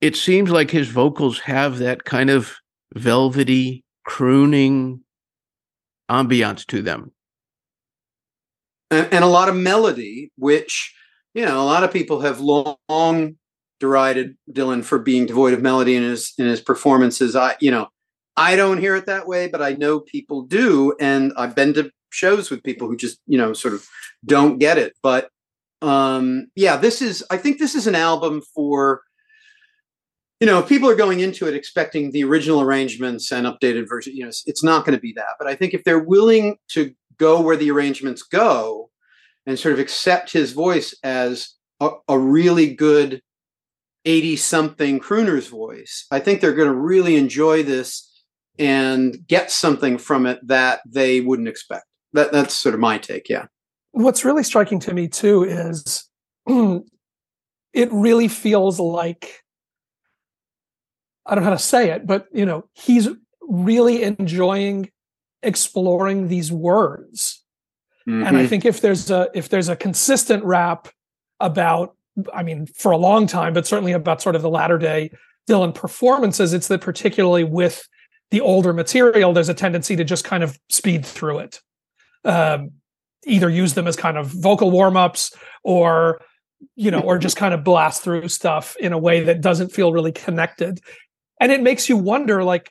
it 0.00 0.16
seems 0.16 0.50
like 0.50 0.70
his 0.70 0.88
vocals 0.88 1.38
have 1.40 1.78
that 1.78 2.04
kind 2.04 2.28
of 2.28 2.56
velvety 2.94 3.84
crooning 4.04 5.00
ambiance 6.10 6.66
to 6.66 6.82
them 6.82 7.10
and, 8.90 9.08
and, 9.10 9.24
a 9.24 9.28
lot 9.28 9.48
of 9.48 9.56
melody 9.56 10.30
which 10.36 10.94
you 11.34 11.44
know 11.44 11.60
a 11.60 11.64
lot 11.64 11.84
of 11.84 11.92
people 11.92 12.20
have 12.20 12.40
long 12.40 13.36
derided 13.80 14.36
dylan 14.50 14.84
for 14.84 14.98
being 14.98 15.26
devoid 15.26 15.52
of 15.52 15.60
melody 15.60 15.94
in 15.96 16.02
his 16.02 16.32
in 16.38 16.46
his 16.46 16.60
performances 16.60 17.36
i 17.36 17.54
you 17.60 17.70
know 17.70 17.88
i 18.36 18.56
don't 18.56 18.78
hear 18.78 18.96
it 18.96 19.06
that 19.06 19.26
way 19.26 19.48
but 19.48 19.60
i 19.60 19.72
know 19.72 20.00
people 20.00 20.42
do 20.42 20.94
and 21.00 21.32
i've 21.36 21.54
been 21.54 21.74
to 21.74 21.90
shows 22.10 22.50
with 22.50 22.62
people 22.62 22.86
who 22.88 22.96
just 22.96 23.18
you 23.26 23.36
know 23.36 23.52
sort 23.52 23.74
of 23.74 23.86
don't 24.24 24.58
get 24.58 24.78
it 24.78 24.94
but 25.02 25.28
um 25.82 26.46
yeah 26.54 26.76
this 26.76 27.02
is 27.02 27.24
i 27.30 27.36
think 27.36 27.58
this 27.58 27.74
is 27.74 27.86
an 27.86 27.94
album 27.94 28.40
for 28.54 29.02
you 30.40 30.50
know, 30.50 30.62
people 30.62 30.90
are 30.90 30.94
going 30.94 31.20
into 31.20 31.46
it 31.46 31.54
expecting 31.54 32.10
the 32.10 32.24
original 32.24 32.60
arrangements 32.60 33.32
and 33.32 33.46
updated 33.46 33.88
version. 33.88 34.14
You 34.14 34.24
know, 34.24 34.28
it's, 34.28 34.42
it's 34.44 34.62
not 34.62 34.84
going 34.84 34.94
to 34.94 35.00
be 35.00 35.14
that. 35.14 35.36
But 35.38 35.48
I 35.48 35.54
think 35.54 35.72
if 35.72 35.84
they're 35.84 35.98
willing 35.98 36.56
to 36.70 36.92
go 37.18 37.40
where 37.40 37.56
the 37.56 37.70
arrangements 37.70 38.22
go 38.22 38.90
and 39.46 39.58
sort 39.58 39.74
of 39.74 39.78
accept 39.78 40.32
his 40.32 40.52
voice 40.52 40.94
as 41.02 41.50
a, 41.80 41.90
a 42.08 42.18
really 42.18 42.74
good 42.74 43.22
80 44.04 44.36
something 44.36 44.98
crooner's 44.98 45.48
voice, 45.48 46.06
I 46.10 46.20
think 46.20 46.40
they're 46.40 46.54
going 46.54 46.68
to 46.68 46.74
really 46.74 47.16
enjoy 47.16 47.62
this 47.62 48.10
and 48.58 49.26
get 49.26 49.50
something 49.50 49.98
from 49.98 50.26
it 50.26 50.46
that 50.46 50.80
they 50.86 51.20
wouldn't 51.20 51.48
expect. 51.48 51.86
That, 52.12 52.32
that's 52.32 52.54
sort 52.54 52.74
of 52.74 52.80
my 52.80 52.98
take. 52.98 53.28
Yeah. 53.28 53.46
What's 53.92 54.24
really 54.24 54.44
striking 54.44 54.78
to 54.80 54.94
me 54.94 55.08
too 55.08 55.44
is 55.44 56.08
it 56.46 57.92
really 57.92 58.28
feels 58.28 58.78
like 58.78 59.40
I 61.26 61.34
don't 61.34 61.44
know 61.44 61.50
how 61.50 61.56
to 61.56 61.62
say 61.62 61.90
it, 61.90 62.06
but 62.06 62.26
you 62.32 62.44
know, 62.44 62.68
he's 62.74 63.08
really 63.40 64.02
enjoying 64.02 64.90
exploring 65.42 66.28
these 66.28 66.52
words. 66.52 67.43
Mm-hmm. 68.08 68.26
And 68.26 68.36
I 68.36 68.40
mm-hmm. 68.40 68.48
think 68.48 68.64
if 68.64 68.80
there's 68.80 69.10
a 69.10 69.30
if 69.34 69.48
there's 69.48 69.68
a 69.68 69.76
consistent 69.76 70.44
rap 70.44 70.88
about 71.40 71.96
I 72.32 72.42
mean, 72.42 72.66
for 72.66 72.92
a 72.92 72.96
long 72.96 73.26
time, 73.26 73.54
but 73.54 73.66
certainly 73.66 73.92
about 73.92 74.22
sort 74.22 74.36
of 74.36 74.42
the 74.42 74.50
latter 74.50 74.78
day 74.78 75.10
Dylan 75.48 75.74
performances, 75.74 76.52
it's 76.52 76.68
that 76.68 76.80
particularly 76.80 77.44
with 77.44 77.88
the 78.30 78.40
older 78.40 78.72
material, 78.72 79.32
there's 79.32 79.48
a 79.48 79.54
tendency 79.54 79.96
to 79.96 80.04
just 80.04 80.24
kind 80.24 80.42
of 80.42 80.58
speed 80.68 81.04
through 81.04 81.40
it. 81.40 81.60
Um, 82.24 82.72
either 83.26 83.48
use 83.48 83.74
them 83.74 83.86
as 83.86 83.96
kind 83.96 84.16
of 84.16 84.26
vocal 84.26 84.70
warm-ups 84.70 85.34
or 85.62 86.20
you 86.76 86.90
know 86.90 87.00
or 87.00 87.18
just 87.18 87.36
kind 87.36 87.54
of 87.54 87.64
blast 87.64 88.02
through 88.02 88.28
stuff 88.28 88.76
in 88.76 88.92
a 88.92 88.98
way 88.98 89.24
that 89.24 89.40
doesn't 89.40 89.72
feel 89.72 89.92
really 89.92 90.12
connected 90.12 90.80
and 91.40 91.52
it 91.52 91.62
makes 91.62 91.88
you 91.88 91.96
wonder 91.96 92.44
like 92.44 92.70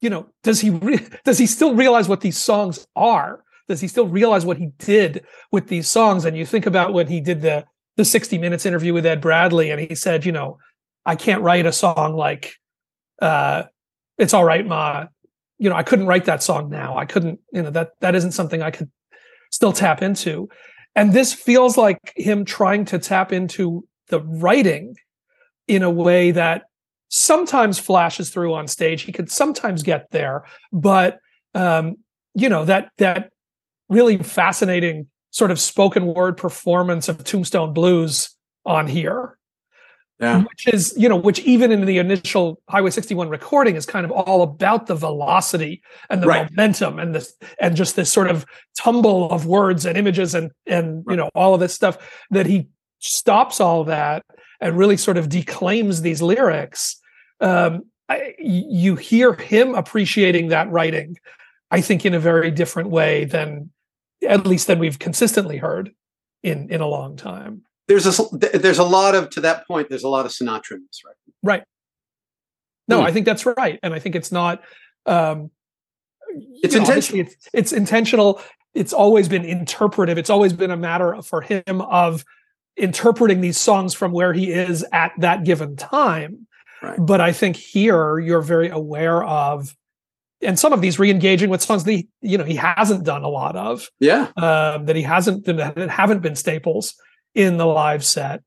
you 0.00 0.10
know 0.10 0.28
does 0.42 0.60
he 0.60 0.70
re- 0.70 1.06
does 1.24 1.38
he 1.38 1.46
still 1.46 1.74
realize 1.74 2.08
what 2.08 2.20
these 2.20 2.38
songs 2.38 2.86
are 2.94 3.42
does 3.68 3.80
he 3.80 3.88
still 3.88 4.08
realize 4.08 4.46
what 4.46 4.56
he 4.56 4.70
did 4.78 5.24
with 5.52 5.68
these 5.68 5.88
songs? 5.88 6.24
And 6.24 6.36
you 6.36 6.46
think 6.46 6.66
about 6.66 6.92
when 6.92 7.06
he 7.06 7.20
did 7.20 7.42
the 7.42 7.64
the 7.96 8.04
60 8.04 8.38
minutes 8.38 8.64
interview 8.64 8.94
with 8.94 9.04
ed 9.04 9.20
bradley 9.20 9.72
and 9.72 9.80
he 9.80 9.92
said 9.92 10.24
you 10.24 10.30
know 10.30 10.56
i 11.04 11.16
can't 11.16 11.42
write 11.42 11.66
a 11.66 11.72
song 11.72 12.14
like 12.14 12.54
uh 13.20 13.64
it's 14.18 14.32
all 14.32 14.44
right 14.44 14.64
ma. 14.64 15.06
You 15.58 15.68
know 15.68 15.74
i 15.74 15.82
couldn't 15.82 16.06
write 16.06 16.24
that 16.26 16.42
song 16.42 16.70
now. 16.70 16.96
I 16.96 17.04
couldn't 17.04 17.40
you 17.52 17.62
know 17.62 17.70
that 17.70 17.90
that 18.00 18.14
isn't 18.14 18.32
something 18.32 18.62
i 18.62 18.70
could 18.70 18.90
still 19.50 19.72
tap 19.72 20.02
into. 20.02 20.48
And 20.94 21.12
this 21.12 21.32
feels 21.32 21.76
like 21.76 21.98
him 22.16 22.44
trying 22.44 22.84
to 22.86 22.98
tap 22.98 23.32
into 23.32 23.86
the 24.08 24.20
writing 24.20 24.96
in 25.66 25.82
a 25.82 25.90
way 25.90 26.30
that 26.32 26.64
sometimes 27.08 27.78
flashes 27.78 28.30
through 28.30 28.54
on 28.54 28.66
stage. 28.68 29.02
He 29.02 29.12
could 29.12 29.30
sometimes 29.30 29.82
get 29.82 30.10
there, 30.10 30.44
but 30.72 31.18
um, 31.54 31.96
you 32.34 32.48
know 32.48 32.64
that 32.64 32.90
that 32.98 33.30
really 33.88 34.18
fascinating 34.18 35.06
sort 35.30 35.50
of 35.50 35.60
spoken 35.60 36.06
word 36.06 36.36
performance 36.36 37.08
of 37.08 37.22
Tombstone 37.24 37.72
Blues 37.72 38.30
on 38.64 38.86
here. 38.86 39.36
Yeah. 40.20 40.42
Which 40.42 40.66
is, 40.66 40.94
you 40.96 41.08
know, 41.08 41.14
which 41.14 41.38
even 41.40 41.70
in 41.70 41.84
the 41.84 41.98
initial 41.98 42.60
Highway 42.68 42.90
61 42.90 43.28
recording 43.28 43.76
is 43.76 43.86
kind 43.86 44.04
of 44.04 44.10
all 44.10 44.42
about 44.42 44.86
the 44.86 44.96
velocity 44.96 45.80
and 46.10 46.20
the 46.20 46.26
right. 46.26 46.50
momentum 46.50 46.98
and 46.98 47.14
this 47.14 47.36
and 47.60 47.76
just 47.76 47.94
this 47.94 48.12
sort 48.12 48.28
of 48.28 48.44
tumble 48.76 49.30
of 49.30 49.46
words 49.46 49.86
and 49.86 49.96
images 49.96 50.34
and 50.34 50.50
and 50.66 51.04
right. 51.06 51.12
you 51.12 51.16
know 51.16 51.30
all 51.36 51.54
of 51.54 51.60
this 51.60 51.72
stuff 51.72 51.98
that 52.30 52.46
he 52.46 52.66
stops 52.98 53.60
all 53.60 53.84
that 53.84 54.24
and 54.60 54.76
really 54.76 54.96
sort 54.96 55.18
of 55.18 55.28
declaims 55.28 56.02
these 56.02 56.20
lyrics 56.20 57.00
um, 57.40 57.84
I, 58.08 58.34
you 58.38 58.96
hear 58.96 59.34
him 59.34 59.74
appreciating 59.74 60.48
that 60.48 60.70
writing, 60.70 61.18
I 61.70 61.80
think, 61.80 62.06
in 62.06 62.14
a 62.14 62.20
very 62.20 62.50
different 62.50 62.90
way 62.90 63.24
than, 63.24 63.70
at 64.26 64.46
least, 64.46 64.66
than 64.66 64.78
we've 64.78 64.98
consistently 64.98 65.58
heard 65.58 65.92
in 66.42 66.70
in 66.70 66.80
a 66.80 66.86
long 66.86 67.16
time. 67.16 67.62
There's 67.86 68.06
a 68.06 68.24
there's 68.36 68.78
a 68.78 68.84
lot 68.84 69.14
of 69.14 69.30
to 69.30 69.40
that 69.42 69.66
point. 69.66 69.88
There's 69.88 70.04
a 70.04 70.08
lot 70.08 70.26
of 70.26 70.32
Sinatra 70.32 70.72
in 70.72 70.86
this 70.86 71.02
record. 71.04 71.34
Right. 71.42 71.64
No, 72.86 73.00
hmm. 73.00 73.06
I 73.06 73.12
think 73.12 73.26
that's 73.26 73.44
right, 73.44 73.78
and 73.82 73.94
I 73.94 73.98
think 73.98 74.14
it's 74.14 74.32
not. 74.32 74.62
Um, 75.06 75.50
it's 76.62 76.74
know, 76.74 76.80
intentional. 76.80 77.26
It's, 77.26 77.48
it's 77.52 77.72
intentional. 77.72 78.40
It's 78.74 78.92
always 78.92 79.28
been 79.28 79.44
interpretive. 79.44 80.18
It's 80.18 80.30
always 80.30 80.52
been 80.52 80.70
a 80.70 80.76
matter 80.76 81.20
for 81.22 81.40
him 81.40 81.80
of 81.80 82.24
interpreting 82.76 83.40
these 83.40 83.58
songs 83.58 83.94
from 83.94 84.12
where 84.12 84.32
he 84.32 84.52
is 84.52 84.84
at 84.92 85.12
that 85.18 85.44
given 85.44 85.74
time 85.74 86.46
Right. 86.82 86.98
But 86.98 87.20
I 87.20 87.32
think 87.32 87.56
here 87.56 88.18
you're 88.18 88.42
very 88.42 88.68
aware 88.68 89.24
of, 89.24 89.74
and 90.42 90.58
some 90.58 90.72
of 90.72 90.80
these 90.80 90.98
re-engaging 90.98 91.50
with 91.50 91.62
songs 91.62 91.84
that 91.84 91.92
he, 91.92 92.08
you 92.20 92.38
know 92.38 92.44
he 92.44 92.54
hasn't 92.54 93.04
done 93.04 93.24
a 93.24 93.28
lot 93.28 93.56
of. 93.56 93.88
Yeah, 94.00 94.28
um, 94.36 94.86
that 94.86 94.96
he 94.96 95.02
hasn't 95.02 95.44
that 95.46 95.90
haven't 95.90 96.22
been 96.22 96.36
staples 96.36 96.94
in 97.34 97.56
the 97.56 97.66
live 97.66 98.04
set, 98.04 98.42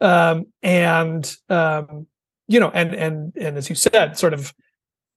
um, 0.00 0.46
and 0.62 1.34
um, 1.48 2.06
you 2.48 2.60
know, 2.60 2.70
and 2.70 2.94
and 2.94 3.32
and 3.36 3.56
as 3.56 3.68
you 3.68 3.76
said, 3.76 4.18
sort 4.18 4.34
of 4.34 4.54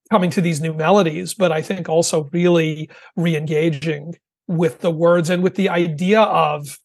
coming 0.09 0.29
to 0.31 0.41
these 0.41 0.59
new 0.59 0.73
melodies, 0.73 1.33
but 1.33 1.51
I 1.51 1.61
think 1.61 1.87
also 1.87 2.29
really 2.33 2.89
re-engaging 3.15 4.15
with 4.47 4.79
the 4.79 4.89
words 4.89 5.29
and 5.29 5.43
with 5.43 5.53
the 5.53 5.69
idea 5.69 6.21
of 6.21 6.79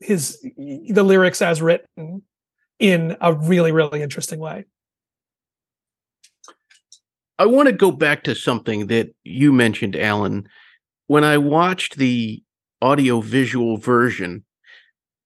his 0.00 0.40
the 0.40 1.02
lyrics 1.02 1.42
as 1.42 1.60
written 1.60 2.22
in 2.78 3.16
a 3.20 3.32
really, 3.32 3.72
really 3.72 4.02
interesting 4.02 4.38
way. 4.38 4.64
I 7.38 7.46
want 7.46 7.66
to 7.66 7.72
go 7.72 7.90
back 7.90 8.24
to 8.24 8.34
something 8.34 8.86
that 8.88 9.14
you 9.24 9.52
mentioned, 9.52 9.96
Alan. 9.96 10.48
When 11.06 11.24
I 11.24 11.38
watched 11.38 11.96
the 11.96 12.42
audio 12.80 13.20
visual 13.20 13.76
version, 13.76 14.44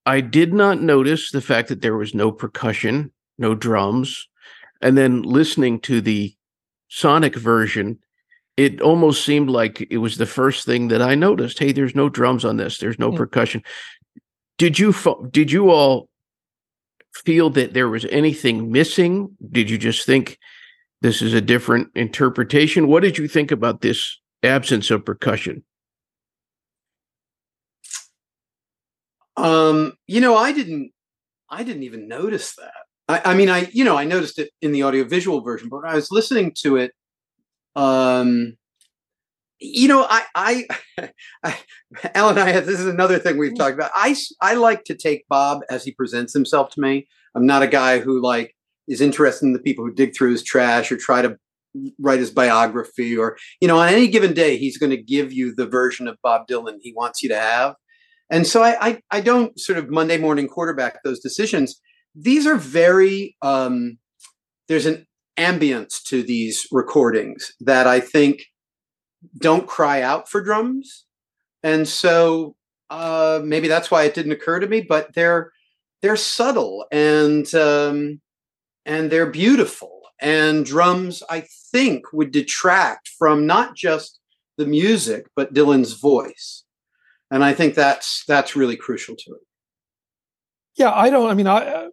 I 0.06 0.20
did 0.20 0.54
not 0.54 0.80
notice 0.80 1.30
the 1.30 1.42
fact 1.42 1.68
that 1.68 1.82
there 1.82 1.96
was 1.96 2.14
no 2.14 2.32
percussion, 2.32 3.12
no 3.36 3.54
drums. 3.54 4.26
And 4.80 4.96
then 4.96 5.22
listening 5.22 5.80
to 5.80 6.00
the 6.00 6.34
sonic 6.88 7.36
version, 7.36 7.98
it 8.56 8.80
almost 8.80 9.24
seemed 9.24 9.50
like 9.50 9.86
it 9.90 9.98
was 9.98 10.16
the 10.16 10.26
first 10.26 10.64
thing 10.64 10.88
that 10.88 11.02
I 11.02 11.14
noticed. 11.14 11.58
Hey, 11.58 11.72
there's 11.72 11.94
no 11.94 12.08
drums 12.08 12.44
on 12.44 12.56
this. 12.56 12.78
There's 12.78 12.98
no 12.98 13.12
mm. 13.12 13.16
percussion. 13.16 13.62
Did 14.56 14.78
you 14.78 14.94
did 15.30 15.52
you 15.52 15.70
all 15.70 16.08
feel 17.14 17.50
that 17.50 17.74
there 17.74 17.88
was 17.88 18.04
anything 18.06 18.72
missing? 18.72 19.36
Did 19.50 19.68
you 19.68 19.78
just 19.78 20.06
think 20.06 20.38
this 21.00 21.22
is 21.22 21.34
a 21.34 21.40
different 21.40 21.88
interpretation? 21.94 22.88
What 22.88 23.02
did 23.02 23.18
you 23.18 23.28
think 23.28 23.50
about 23.50 23.80
this 23.80 24.18
absence 24.42 24.90
of 24.90 25.04
percussion? 25.04 25.64
Um, 29.36 29.92
you 30.06 30.20
know, 30.20 30.36
I 30.36 30.52
didn't 30.52 30.92
I 31.48 31.62
didn't 31.62 31.84
even 31.84 32.08
notice 32.08 32.56
that. 32.56 32.72
I, 33.08 33.32
I 33.32 33.34
mean, 33.34 33.48
I 33.48 33.68
you 33.72 33.84
know, 33.84 33.96
I 33.96 34.04
noticed 34.04 34.38
it 34.38 34.50
in 34.60 34.72
the 34.72 34.82
audiovisual 34.82 35.40
version, 35.42 35.68
but 35.68 35.82
when 35.82 35.90
I 35.90 35.94
was 35.94 36.10
listening 36.10 36.52
to 36.62 36.76
it, 36.76 36.92
um, 37.76 38.56
you 39.60 39.88
know, 39.88 40.06
I, 40.08 40.22
I, 40.34 40.66
I, 41.44 41.56
Alan, 42.14 42.38
I, 42.38 42.52
this 42.60 42.80
is 42.80 42.86
another 42.86 43.18
thing 43.18 43.38
we've 43.38 43.56
talked 43.56 43.74
about. 43.74 43.90
I, 43.94 44.16
I 44.40 44.54
like 44.54 44.84
to 44.84 44.94
take 44.94 45.26
Bob 45.28 45.62
as 45.70 45.84
he 45.84 45.92
presents 45.92 46.32
himself 46.32 46.70
to 46.70 46.80
me. 46.80 47.08
I'm 47.34 47.46
not 47.46 47.62
a 47.62 47.66
guy 47.66 47.98
who 48.00 48.20
like 48.22 48.54
is 48.88 49.00
interested 49.00 49.46
in 49.46 49.52
the 49.52 49.58
people 49.58 49.84
who 49.84 49.92
dig 49.92 50.16
through 50.16 50.32
his 50.32 50.42
trash 50.42 50.90
or 50.90 50.96
try 50.96 51.22
to 51.22 51.36
write 52.00 52.18
his 52.18 52.30
biography 52.30 53.16
or, 53.16 53.36
you 53.60 53.68
know, 53.68 53.78
on 53.78 53.88
any 53.88 54.08
given 54.08 54.32
day, 54.32 54.56
he's 54.56 54.78
going 54.78 54.90
to 54.90 55.02
give 55.02 55.32
you 55.32 55.54
the 55.54 55.66
version 55.66 56.08
of 56.08 56.16
Bob 56.22 56.48
Dylan 56.48 56.78
he 56.80 56.92
wants 56.96 57.22
you 57.22 57.28
to 57.28 57.38
have. 57.38 57.74
And 58.30 58.46
so 58.46 58.62
I, 58.62 58.88
I, 58.88 59.00
I 59.10 59.20
don't 59.20 59.58
sort 59.58 59.78
of 59.78 59.90
Monday 59.90 60.18
morning 60.18 60.48
quarterback 60.48 61.02
those 61.02 61.20
decisions. 61.20 61.80
These 62.14 62.46
are 62.46 62.56
very, 62.56 63.36
um, 63.42 63.98
there's 64.68 64.86
an 64.86 65.06
ambience 65.38 66.02
to 66.06 66.22
these 66.22 66.66
recordings 66.72 67.52
that 67.60 67.86
I 67.86 68.00
think 68.00 68.44
don't 69.38 69.66
cry 69.66 70.02
out 70.02 70.28
for 70.28 70.42
drums. 70.42 71.04
And 71.62 71.88
so 71.88 72.54
uh, 72.90 73.40
maybe 73.42 73.68
that's 73.68 73.90
why 73.90 74.04
it 74.04 74.14
didn't 74.14 74.32
occur 74.32 74.60
to 74.60 74.66
me, 74.66 74.80
but 74.80 75.14
they're 75.14 75.52
they're 76.00 76.16
subtle 76.16 76.86
and 76.92 77.52
um, 77.54 78.20
and 78.88 79.10
they're 79.10 79.30
beautiful. 79.30 80.00
And 80.20 80.66
drums, 80.66 81.22
I 81.30 81.46
think, 81.72 82.12
would 82.12 82.32
detract 82.32 83.08
from 83.18 83.46
not 83.46 83.76
just 83.76 84.18
the 84.56 84.66
music 84.66 85.26
but 85.36 85.54
Dylan's 85.54 85.92
voice, 85.92 86.64
and 87.30 87.44
I 87.44 87.54
think 87.54 87.74
that's 87.74 88.24
that's 88.26 88.56
really 88.56 88.76
crucial 88.76 89.14
to 89.14 89.30
it. 89.34 89.42
Yeah, 90.74 90.90
I 90.90 91.10
don't. 91.10 91.30
I 91.30 91.34
mean, 91.34 91.46
I 91.46 91.58
uh, 91.66 91.88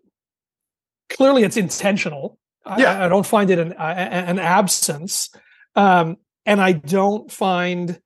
clearly 1.10 1.44
it's 1.44 1.58
intentional. 1.58 2.40
Yeah. 2.66 3.00
I, 3.00 3.06
I 3.06 3.10
don't 3.10 3.28
find 3.28 3.52
it 3.52 3.60
an 3.60 3.74
an 3.74 4.40
absence. 4.40 5.30
Um, 5.76 6.18
and 6.46 6.62
I 6.62 6.72
don't 6.72 7.32
find, 7.32 8.00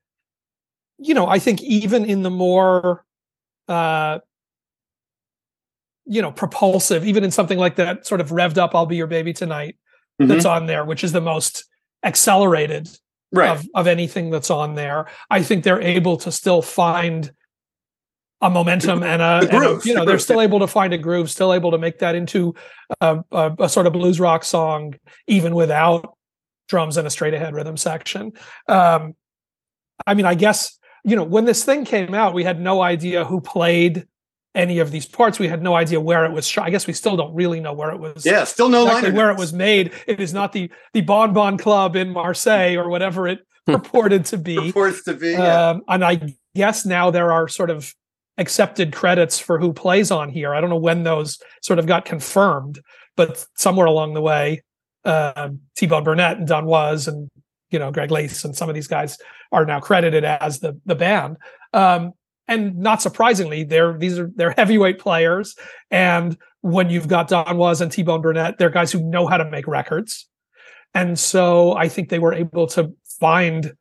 you 0.97 1.13
know, 1.13 1.27
I 1.27 1.39
think 1.39 1.61
even 1.61 2.05
in 2.05 2.23
the 2.23 2.29
more, 2.29 3.05
uh, 3.67 4.19
you 6.09 6.23
know, 6.23 6.31
propulsive, 6.31 7.05
even 7.05 7.23
in 7.23 7.29
something 7.29 7.59
like 7.59 7.75
that 7.75 8.05
sort 8.05 8.19
of 8.19 8.29
revved 8.29 8.57
up, 8.57 8.73
I'll 8.73 8.87
be 8.87 8.95
your 8.95 9.07
baby 9.07 9.31
tonight, 9.31 9.77
mm-hmm. 10.19 10.27
that's 10.27 10.43
on 10.43 10.65
there, 10.65 10.83
which 10.83 11.03
is 11.03 11.11
the 11.11 11.21
most 11.21 11.65
accelerated 12.03 12.89
right. 13.31 13.51
of, 13.51 13.67
of 13.75 13.85
anything 13.85 14.31
that's 14.31 14.49
on 14.49 14.73
there. 14.73 15.07
I 15.29 15.43
think 15.43 15.63
they're 15.63 15.81
able 15.81 16.17
to 16.17 16.31
still 16.31 16.63
find 16.63 17.31
a 18.41 18.49
momentum 18.49 19.03
and 19.03 19.21
a, 19.21 19.45
The 19.45 19.55
and 19.55 19.65
a- 19.65 19.79
you 19.83 19.93
know 19.93 19.99
the 20.01 20.05
they're 20.05 20.05
groove, 20.05 20.21
still 20.21 20.41
able 20.41 20.59
to 20.59 20.67
find 20.67 20.93
a 20.93 20.97
groove, 20.97 21.29
still 21.29 21.53
able 21.53 21.71
to 21.71 21.77
make 21.77 21.99
that 21.99 22.15
into 22.15 22.55
a, 23.01 23.23
a, 23.31 23.55
a 23.59 23.69
sort 23.69 23.85
of 23.85 23.93
blues 23.93 24.19
rock 24.19 24.43
song, 24.43 24.95
even 25.27 25.53
without 25.53 26.17
drums 26.69 26.97
and 26.97 27.05
a 27.05 27.09
straight 27.11 27.35
ahead 27.35 27.53
rhythm 27.53 27.77
section. 27.77 28.31
Um, 28.67 29.15
I 30.07 30.15
mean, 30.15 30.25
I 30.25 30.33
guess 30.33 30.79
you 31.03 31.15
know 31.15 31.23
when 31.23 31.45
this 31.45 31.63
thing 31.63 31.85
came 31.85 32.15
out, 32.15 32.33
we 32.33 32.43
had 32.43 32.59
no 32.59 32.81
idea 32.81 33.25
who 33.25 33.41
played 33.41 34.07
any 34.55 34.79
of 34.79 34.91
these 34.91 35.05
parts. 35.05 35.39
We 35.39 35.47
had 35.47 35.61
no 35.61 35.75
idea 35.75 35.99
where 36.01 36.25
it 36.25 36.31
was 36.31 36.47
shot. 36.47 36.65
I 36.65 36.69
guess 36.69 36.87
we 36.87 36.93
still 36.93 37.15
don't 37.15 37.33
really 37.33 37.59
know 37.59 37.73
where 37.73 37.91
it 37.91 37.99
was 37.99 38.25
Yeah, 38.25 38.43
still 38.43 38.69
no 38.69 38.85
exactly 38.85 39.11
where 39.11 39.29
it 39.31 39.37
was 39.37 39.53
made. 39.53 39.91
It 40.07 40.19
is 40.19 40.33
not 40.33 40.53
the 40.53 40.71
the 40.93 41.01
Bon 41.01 41.33
Bon 41.33 41.57
Club 41.57 41.95
in 41.95 42.11
Marseille 42.11 42.75
or 42.75 42.89
whatever 42.89 43.27
it 43.27 43.39
purported 43.65 44.25
to 44.25 44.37
be. 44.37 44.55
Purports 44.55 45.03
to 45.03 45.13
be. 45.13 45.31
yeah. 45.31 45.69
Um, 45.69 45.81
and 45.87 46.03
I 46.03 46.35
guess 46.55 46.85
now 46.85 47.11
there 47.11 47.31
are 47.31 47.47
sort 47.47 47.69
of 47.69 47.93
accepted 48.37 48.93
credits 48.93 49.37
for 49.37 49.59
who 49.59 49.73
plays 49.73 50.11
on 50.11 50.29
here. 50.29 50.55
I 50.55 50.61
don't 50.61 50.69
know 50.69 50.77
when 50.77 51.03
those 51.03 51.39
sort 51.61 51.77
of 51.77 51.85
got 51.85 52.05
confirmed, 52.05 52.79
but 53.15 53.45
somewhere 53.55 53.85
along 53.85 54.13
the 54.13 54.21
way, 54.21 54.63
um, 55.05 55.59
T-Bone 55.77 56.03
Burnett 56.03 56.37
and 56.37 56.47
Don 56.47 56.65
Was 56.65 57.07
and 57.07 57.29
you 57.69 57.77
know 57.77 57.91
Greg 57.91 58.09
Leisz 58.09 58.43
and 58.45 58.55
some 58.55 58.69
of 58.69 58.75
these 58.75 58.87
guys 58.87 59.17
are 59.51 59.65
now 59.65 59.79
credited 59.79 60.23
as 60.23 60.59
the 60.59 60.79
the 60.85 60.95
band. 60.95 61.37
Um, 61.73 62.13
and 62.49 62.75
not 62.77 63.01
surprisingly, 63.01 63.63
they're 63.63 63.97
these 63.97 64.19
are 64.19 64.29
they're 64.35 64.53
heavyweight 64.57 64.99
players. 64.99 65.55
And 65.91 66.37
when 66.61 66.89
you've 66.89 67.07
got 67.07 67.29
Don 67.29 67.55
Was 67.57 67.79
and 67.79 67.91
T-Bone 67.91 68.21
Burnett, 68.21 68.57
they're 68.57 68.69
guys 68.69 68.91
who 68.91 69.01
know 69.01 69.27
how 69.27 69.37
to 69.37 69.49
make 69.49 69.67
records. 69.67 70.27
And 70.93 71.17
so 71.17 71.77
I 71.77 71.87
think 71.87 72.09
they 72.09 72.19
were 72.19 72.33
able 72.33 72.67
to 72.67 72.91
find 73.19 73.73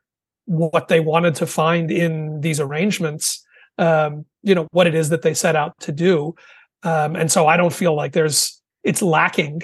what 0.45 0.89
they 0.89 1.01
wanted 1.01 1.35
to 1.37 1.47
find 1.47 1.91
in 1.91 2.41
these 2.41 2.61
arrangements, 2.61 3.45
um, 3.79 4.25
you 4.43 4.55
know, 4.55 4.69
what 4.71 4.87
it 4.87 4.95
is 4.95 5.09
that 5.09 5.23
they 5.23 5.35
set 5.35 5.57
out 5.57 5.79
to 5.81 5.93
do. 5.93 6.35
Um, 6.83 7.17
and 7.17 7.33
so 7.33 7.47
I 7.47 7.57
don't 7.57 7.73
feel 7.73 7.97
like 7.97 8.13
there's 8.13 8.63
it's 8.85 9.03
lacking 9.03 9.63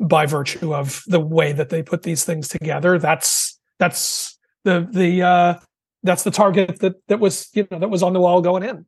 by 0.00 0.26
virtue 0.26 0.74
of 0.74 1.02
the 1.06 1.20
way 1.20 1.52
that 1.52 1.68
they 1.68 1.82
put 1.82 2.02
these 2.02 2.24
things 2.24 2.48
together. 2.48 2.98
That's 2.98 3.58
that's 3.78 4.38
the 4.64 4.86
the 4.90 5.22
uh 5.22 5.54
that's 6.02 6.22
the 6.22 6.30
target 6.30 6.80
that 6.80 6.94
that 7.08 7.20
was 7.20 7.48
you 7.52 7.66
know 7.70 7.78
that 7.78 7.90
was 7.90 8.02
on 8.02 8.12
the 8.12 8.20
wall 8.20 8.40
going 8.40 8.62
in. 8.62 8.86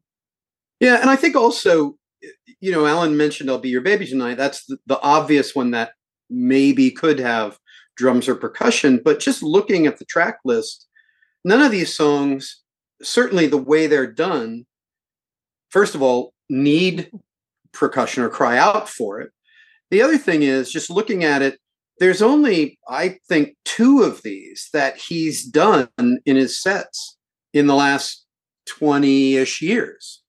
Yeah, 0.80 1.00
and 1.00 1.10
I 1.10 1.16
think 1.16 1.36
also, 1.36 1.96
you 2.60 2.72
know, 2.72 2.86
Alan 2.86 3.16
mentioned 3.16 3.50
"I'll 3.50 3.58
Be 3.58 3.68
Your 3.68 3.82
Baby 3.82 4.06
Tonight." 4.06 4.36
That's 4.36 4.64
the, 4.66 4.78
the 4.86 5.00
obvious 5.00 5.54
one 5.54 5.70
that 5.72 5.92
maybe 6.30 6.90
could 6.90 7.18
have 7.18 7.58
drums 7.96 8.28
or 8.28 8.34
percussion. 8.34 9.00
But 9.04 9.20
just 9.20 9.42
looking 9.42 9.86
at 9.86 9.98
the 9.98 10.04
track 10.04 10.38
list, 10.44 10.86
none 11.44 11.62
of 11.62 11.70
these 11.70 11.94
songs, 11.94 12.62
certainly 13.02 13.46
the 13.46 13.58
way 13.58 13.86
they're 13.86 14.10
done, 14.10 14.66
first 15.70 15.94
of 15.94 16.02
all, 16.02 16.32
need 16.48 17.10
percussion 17.72 18.22
or 18.22 18.28
cry 18.28 18.58
out 18.58 18.88
for 18.88 19.20
it. 19.20 19.30
The 19.90 20.02
other 20.02 20.18
thing 20.18 20.42
is 20.42 20.72
just 20.72 20.90
looking 20.90 21.24
at 21.24 21.42
it. 21.42 21.58
There's 22.02 22.20
only, 22.20 22.80
I 22.88 23.20
think, 23.28 23.54
two 23.64 24.02
of 24.02 24.22
these 24.22 24.70
that 24.72 24.96
he's 24.96 25.44
done 25.44 25.88
in 25.98 26.34
his 26.34 26.60
sets 26.60 27.16
in 27.54 27.68
the 27.68 27.76
last 27.76 28.26
20-ish 28.68 29.62
years. 29.62 30.20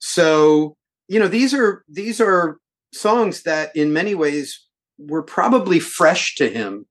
So, 0.00 0.76
you 1.08 1.18
know, 1.18 1.26
these 1.26 1.54
are 1.54 1.82
these 1.88 2.20
are 2.20 2.58
songs 2.92 3.44
that 3.44 3.74
in 3.74 3.94
many 3.94 4.14
ways 4.14 4.66
were 4.98 5.22
probably 5.22 5.80
fresh 5.80 6.34
to 6.34 6.50
him 6.50 6.84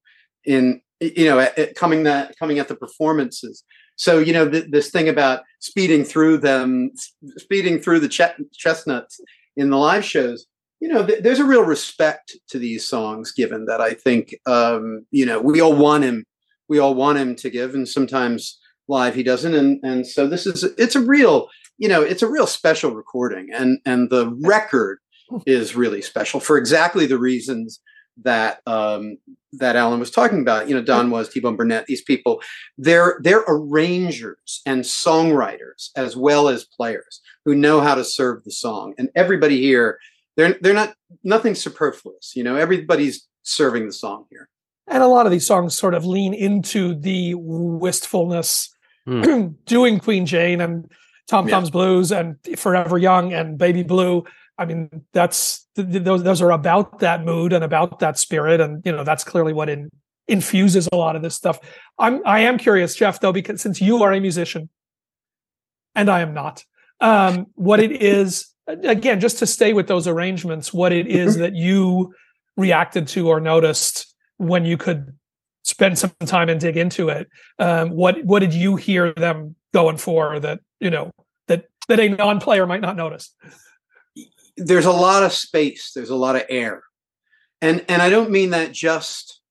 in 0.45 0.81
you 0.99 1.25
know 1.25 1.37
at, 1.37 1.55
at 1.59 1.75
coming 1.75 2.01
that 2.05 2.33
coming 2.39 2.57
at 2.57 2.69
the 2.69 2.75
performances. 2.75 3.63
So, 3.97 4.17
you 4.17 4.33
know, 4.33 4.49
th- 4.49 4.71
this 4.71 4.89
thing 4.89 5.09
about 5.09 5.43
speeding 5.59 6.03
through 6.03 6.39
them, 6.39 6.89
speeding 7.37 7.79
through 7.79 7.99
the 7.99 8.09
ch- 8.09 8.41
chestnuts 8.51 9.19
in 9.55 9.69
the 9.69 9.77
live 9.77 10.03
shows, 10.03 10.47
you 10.79 10.87
know, 10.87 11.05
th- 11.05 11.23
there's 11.23 11.39
a 11.39 11.45
real 11.45 11.63
respect 11.63 12.37
to 12.49 12.59
these 12.59 12.85
songs 12.85 13.31
given 13.31 13.65
that 13.65 13.81
I 13.81 13.93
think, 13.93 14.35
um, 14.45 15.05
you 15.11 15.25
know, 15.25 15.39
we 15.39 15.59
all 15.61 15.75
want 15.75 16.03
him, 16.03 16.25
we 16.67 16.79
all 16.79 16.95
want 16.95 17.17
him 17.17 17.35
to 17.37 17.49
give, 17.49 17.73
and 17.73 17.87
sometimes 17.87 18.59
live 18.87 19.15
he 19.15 19.23
doesn't, 19.23 19.53
and 19.53 19.79
and 19.83 20.05
so 20.05 20.27
this 20.27 20.45
is 20.45 20.63
it's 20.77 20.95
a 20.95 21.01
real, 21.01 21.49
you 21.77 21.87
know, 21.87 22.01
it's 22.01 22.21
a 22.21 22.29
real 22.29 22.47
special 22.47 22.91
recording, 22.91 23.49
and 23.53 23.79
and 23.85 24.09
the 24.09 24.29
record 24.41 24.99
is 25.45 25.75
really 25.75 26.01
special 26.01 26.39
for 26.39 26.57
exactly 26.57 27.05
the 27.05 27.17
reasons 27.17 27.81
that 28.23 28.61
um, 28.65 29.17
that 29.53 29.75
Alan 29.75 29.99
was 29.99 30.11
talking 30.11 30.41
about. 30.41 30.67
You 30.67 30.75
know, 30.75 30.81
Don 30.81 31.09
Was 31.09 31.29
T-Bone 31.29 31.55
Burnett. 31.55 31.85
These 31.85 32.03
people, 32.03 32.41
they're 32.77 33.19
they're 33.21 33.43
arrangers 33.47 34.61
and 34.65 34.81
songwriters 34.81 35.89
as 35.95 36.15
well 36.15 36.49
as 36.49 36.63
players 36.65 37.21
who 37.45 37.55
know 37.55 37.81
how 37.81 37.95
to 37.95 38.03
serve 38.03 38.43
the 38.43 38.51
song. 38.51 38.93
And 38.97 39.09
everybody 39.15 39.59
here, 39.61 39.99
they're 40.37 40.57
they're 40.61 40.73
not 40.73 40.93
nothing 41.23 41.55
superfluous. 41.55 42.33
You 42.35 42.43
know, 42.43 42.55
everybody's 42.55 43.27
serving 43.43 43.87
the 43.87 43.91
song 43.91 44.25
here. 44.29 44.47
And 44.87 45.03
a 45.03 45.07
lot 45.07 45.25
of 45.25 45.33
these 45.33 45.45
songs 45.45 45.75
sort 45.75 45.93
of 45.93 46.05
lean 46.05 46.33
into 46.33 46.95
the 46.95 47.33
wistfulness, 47.35 48.73
doing 49.65 49.99
Queen 49.99 50.25
Jane 50.25 50.61
and 50.61 50.89
Tom 51.27 51.47
Yeah. 51.47 51.55
Thumb's 51.55 51.69
Blues 51.71 52.11
and 52.13 52.37
Forever 52.55 52.97
Young 52.97 53.33
and 53.33 53.57
Baby 53.57 53.83
Blue. 53.83 54.23
I 54.57 54.65
mean, 54.65 55.05
that's 55.11 55.67
th- 55.75 55.91
th- 55.91 56.03
those 56.03 56.23
those 56.23 56.41
are 56.41 56.51
about 56.51 56.99
that 56.99 57.25
mood 57.25 57.51
and 57.51 57.63
about 57.63 57.99
that 57.99 58.17
spirit, 58.17 58.61
and 58.61 58.85
you 58.85 58.91
know 58.91 59.03
that's 59.03 59.23
clearly 59.23 59.53
what 59.53 59.69
in, 59.69 59.89
infuses 60.27 60.87
a 60.91 60.95
lot 60.95 61.15
of 61.15 61.21
this 61.21 61.35
stuff. 61.35 61.59
I'm 61.99 62.21
I 62.25 62.39
am 62.41 62.57
curious, 62.57 62.95
Jeff, 62.95 63.19
though, 63.19 63.33
because 63.33 63.61
since 63.61 63.81
you 63.81 64.01
are 64.03 64.13
a 64.13 64.19
musician, 64.19 64.69
and 65.95 66.09
I 66.09 66.21
am 66.21 66.33
not, 66.33 66.63
um, 67.01 67.47
what 67.55 67.79
it 67.79 67.91
is 67.91 68.47
again, 68.67 69.19
just 69.19 69.39
to 69.39 69.47
stay 69.47 69.73
with 69.73 69.87
those 69.87 70.07
arrangements, 70.07 70.73
what 70.73 70.91
it 70.91 71.07
is 71.07 71.37
that 71.37 71.55
you 71.55 72.13
reacted 72.55 73.07
to 73.09 73.29
or 73.29 73.39
noticed 73.39 74.13
when 74.37 74.65
you 74.65 74.77
could 74.77 75.15
spend 75.63 75.97
some 75.97 76.11
time 76.25 76.49
and 76.49 76.59
dig 76.59 76.77
into 76.77 77.09
it. 77.09 77.27
Um, 77.59 77.89
what 77.89 78.23
what 78.23 78.39
did 78.39 78.53
you 78.53 78.75
hear 78.75 79.13
them 79.13 79.55
going 79.73 79.97
for 79.97 80.39
that 80.39 80.59
you 80.79 80.89
know 80.89 81.11
that 81.47 81.65
that 81.87 81.99
a 81.99 82.09
non-player 82.09 82.65
might 82.65 82.81
not 82.81 82.95
notice? 82.95 83.33
there's 84.57 84.85
a 84.85 84.91
lot 84.91 85.23
of 85.23 85.31
space 85.31 85.91
there's 85.93 86.09
a 86.09 86.15
lot 86.15 86.35
of 86.35 86.43
air 86.49 86.83
and 87.61 87.85
and 87.87 88.01
i 88.01 88.09
don't 88.09 88.31
mean 88.31 88.49
that 88.49 88.71
just 88.71 89.41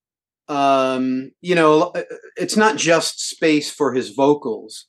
um 0.49 1.31
you 1.41 1.55
know 1.55 1.93
it's 2.37 2.57
not 2.57 2.77
just 2.77 3.29
space 3.31 3.71
for 3.71 3.95
his 3.95 4.11
vocals 4.11 4.87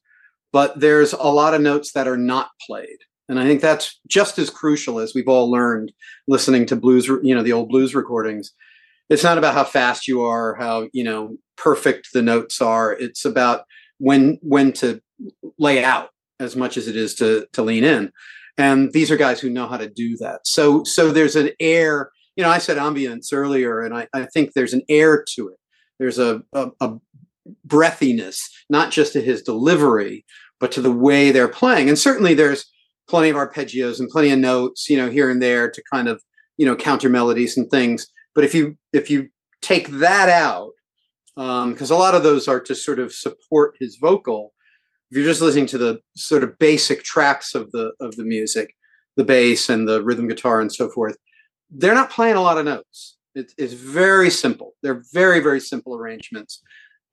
but 0.52 0.80
there's 0.80 1.14
a 1.14 1.24
lot 1.24 1.54
of 1.54 1.62
notes 1.62 1.92
that 1.94 2.08
are 2.08 2.18
not 2.18 2.50
played 2.66 2.98
and 3.30 3.40
i 3.40 3.44
think 3.44 3.62
that's 3.62 4.00
just 4.08 4.38
as 4.40 4.50
crucial 4.50 5.00
as 5.00 5.14
we've 5.14 5.28
all 5.28 5.50
learned 5.50 5.92
listening 6.28 6.66
to 6.66 6.76
blues 6.76 7.08
you 7.08 7.34
know 7.34 7.44
the 7.44 7.54
old 7.54 7.70
blues 7.70 7.96
recordings. 7.96 8.54
It's 9.10 9.24
not 9.24 9.38
about 9.38 9.54
how 9.54 9.64
fast 9.64 10.08
you 10.08 10.22
are 10.24 10.56
how 10.56 10.90
you 10.94 11.04
know 11.04 11.38
perfect 11.56 12.10
the 12.14 12.22
notes 12.22 12.62
are. 12.62 12.94
It's 12.94 13.26
about 13.26 13.64
when 14.00 14.38
when 14.42 14.74
to 14.74 15.02
lay 15.58 15.84
out 15.84 16.10
as 16.40 16.56
much 16.56 16.78
as 16.78 16.88
it 16.88 16.96
is 16.96 17.16
to 17.16 17.48
to 17.54 17.62
lean 17.62 17.84
in. 17.84 18.12
And 18.58 18.92
these 18.92 19.12
are 19.12 19.18
guys 19.18 19.40
who 19.40 19.50
know 19.50 19.68
how 19.68 19.78
to 19.78 19.90
do 19.90 20.18
that. 20.18 20.42
So 20.46 20.84
so 20.84 21.12
there's 21.12 21.36
an 21.36 21.52
air 21.60 22.12
you 22.36 22.44
know 22.44 22.50
i 22.50 22.60
said 22.60 22.78
ambience 22.78 23.34
earlier 23.34 23.82
and 23.82 23.98
i, 23.98 24.08
I 24.14 24.26
think 24.26 24.54
there's 24.54 24.74
an 24.74 24.84
air 24.90 25.24
to 25.36 25.48
it. 25.50 25.58
There's 26.00 26.20
a, 26.20 26.44
a, 26.54 26.70
a 26.80 26.98
breathiness 27.66 28.42
not 28.70 28.92
just 28.92 29.14
to 29.14 29.22
his 29.22 29.42
delivery 29.42 30.26
but 30.60 30.72
to 30.72 30.82
the 30.82 30.92
way 30.92 31.32
they're 31.32 31.48
playing. 31.48 31.88
And 31.88 32.00
certainly 32.00 32.34
there's 32.34 32.66
plenty 33.08 33.30
of 33.30 33.36
arpeggios 33.36 34.00
and 34.00 34.10
plenty 34.10 34.30
of 34.32 34.40
notes 34.40 34.90
you 34.90 34.98
know 34.98 35.10
here 35.10 35.30
and 35.30 35.42
there 35.42 35.70
to 35.70 35.82
kind 35.92 36.08
of 36.08 36.22
you 36.58 36.66
know 36.66 36.76
counter 36.76 37.10
melodies 37.10 37.58
and 37.58 37.70
things. 37.70 38.08
But 38.36 38.44
if 38.44 38.54
you 38.54 38.78
if 38.94 39.10
you 39.10 39.30
take 39.62 39.88
that 39.90 40.30
out 40.30 40.72
because 41.36 41.92
a 41.92 41.96
lot 41.96 42.16
of 42.16 42.24
those 42.24 42.48
are 42.48 42.60
to 42.60 42.74
sort 42.74 43.00
of 43.00 43.14
support 43.14 43.76
his 43.80 43.98
vocal 43.98 44.54
if 45.12 45.18
you're 45.18 45.26
just 45.26 45.42
listening 45.42 45.68
to 45.68 45.78
the 45.78 46.00
sort 46.16 46.44
of 46.44 46.58
basic 46.58 47.04
tracks 47.04 47.54
of 47.54 47.72
the 47.72 47.92
of 48.00 48.16
the 48.16 48.24
music 48.24 48.74
the 49.18 49.24
bass 49.24 49.70
and 49.70 49.88
the 49.88 50.02
rhythm 50.04 50.28
guitar 50.28 50.62
and 50.62 50.74
so 50.74 50.90
forth 50.90 51.16
they're 51.70 51.94
not 51.94 52.10
playing 52.10 52.36
a 52.36 52.42
lot 52.42 52.58
of 52.58 52.66
notes. 52.66 53.18
It, 53.36 53.52
it's 53.58 53.74
very 53.74 54.30
simple. 54.30 54.74
They're 54.82 55.04
very 55.14 55.40
very 55.40 55.60
simple 55.60 55.96
arrangements. 55.96 56.62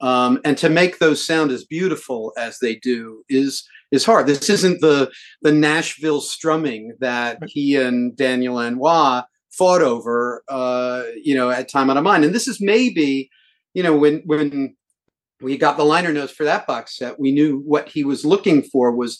Um, 0.00 0.40
and 0.44 0.59
to 0.59 0.68
make 0.68 0.98
those 0.98 1.24
sound 1.24 1.50
as 1.50 1.64
beautiful 1.64 2.33
as 2.37 2.59
they 2.59 2.76
do 2.76 3.24
is 3.28 3.66
is 3.94 4.04
hard. 4.04 4.26
This 4.26 4.48
isn't 4.50 4.80
the 4.80 5.11
the 5.42 5.52
nashville 5.52 6.20
strumming 6.20 6.94
that 7.00 7.38
he 7.46 7.76
and 7.76 8.16
daniel 8.16 8.57
lanois 8.57 9.22
fought 9.50 9.83
over 9.83 10.42
uh, 10.48 11.04
you 11.22 11.35
know 11.35 11.50
at 11.50 11.68
time 11.68 11.90
out 11.90 11.96
of 11.96 12.04
mind. 12.04 12.24
And 12.24 12.35
this 12.35 12.48
is 12.48 12.61
maybe 12.61 13.30
you 13.72 13.83
know 13.83 13.96
when 13.96 14.22
when 14.26 14.76
we 15.40 15.57
got 15.57 15.76
the 15.76 15.85
liner 15.85 16.12
notes 16.12 16.33
for 16.33 16.44
that 16.44 16.66
box 16.66 16.96
set 16.96 17.18
we 17.18 17.33
knew 17.33 17.61
what 17.66 17.88
he 17.88 18.04
was 18.04 18.24
looking 18.24 18.62
for 18.62 18.90
was 18.92 19.18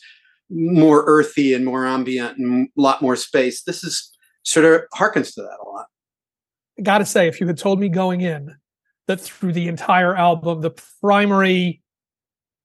more 0.51 1.05
earthy 1.07 1.55
and 1.55 1.65
more 1.65 1.87
ambient 1.87 2.39
and 2.39 2.69
a 2.77 2.81
lot 2.81 3.03
more 3.03 3.17
space. 3.17 3.63
This 3.63 3.83
is 3.83 4.11
sort 4.45 4.67
of 4.67 4.83
harkens 4.95 5.35
to 5.35 5.43
that 5.43 5.59
a 5.65 5.69
lot. 5.69 5.87
I 6.79 6.83
got 6.83 6.99
to 6.99 7.07
say, 7.07 7.29
if 7.29 7.41
you 7.41 7.47
had 7.47 7.59
told 7.59 7.81
me 7.81 7.89
going 7.89 8.21
in 8.21 8.55
that 9.07 9.21
through 9.21 9.53
the 9.53 9.69
entire 9.69 10.17
album, 10.17 10.61
the 10.61 10.75
primary, 11.01 11.83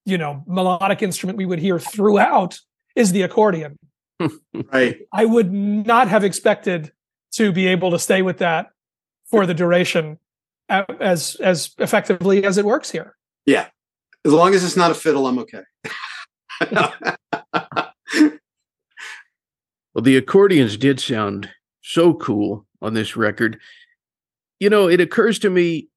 you 0.10 0.18
know, 0.18 0.44
melodic 0.48 1.02
instrument 1.02 1.38
we 1.38 1.46
would 1.46 1.60
hear 1.60 1.80
throughout 1.80 2.60
is 2.96 3.12
the 3.12 3.22
accordion. 3.22 3.78
right. 4.74 4.98
I 5.14 5.26
would 5.26 5.54
not 5.54 6.08
have 6.08 6.24
expected 6.24 6.92
to 7.34 7.52
be 7.52 7.68
able 7.68 7.92
to 7.92 8.00
stay 8.00 8.22
with 8.22 8.40
that 8.40 8.72
for 9.30 9.46
the 9.46 9.54
duration 9.54 10.18
as 10.68 11.36
as 11.36 11.72
effectively 11.78 12.44
as 12.44 12.58
it 12.58 12.66
works 12.66 12.92
here. 12.92 13.16
Yeah. 13.46 13.68
As 14.26 14.34
long 14.34 14.54
as 14.54 14.64
it's 14.64 14.76
not 14.76 14.92
a 14.92 14.96
fiddle, 14.96 15.28
I'm 15.28 15.40
okay. 15.40 15.64
well, 16.72 17.94
the 20.02 20.18
accordions 20.18 20.76
did 20.76 21.00
sound 21.00 21.50
so 21.82 22.14
cool 22.14 22.66
on 22.82 22.94
this 22.94 23.16
record. 23.16 23.60
You 24.60 24.70
know, 24.70 24.90
it 24.90 25.00
occurs 25.00 25.40
to 25.40 25.50
me 25.50 25.88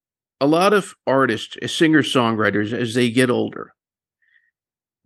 a 0.40 0.46
lot 0.46 0.72
of 0.72 0.94
artists, 1.06 1.56
singer 1.72 2.02
songwriters, 2.02 2.72
as 2.72 2.94
they 2.94 3.10
get 3.10 3.30
older, 3.30 3.74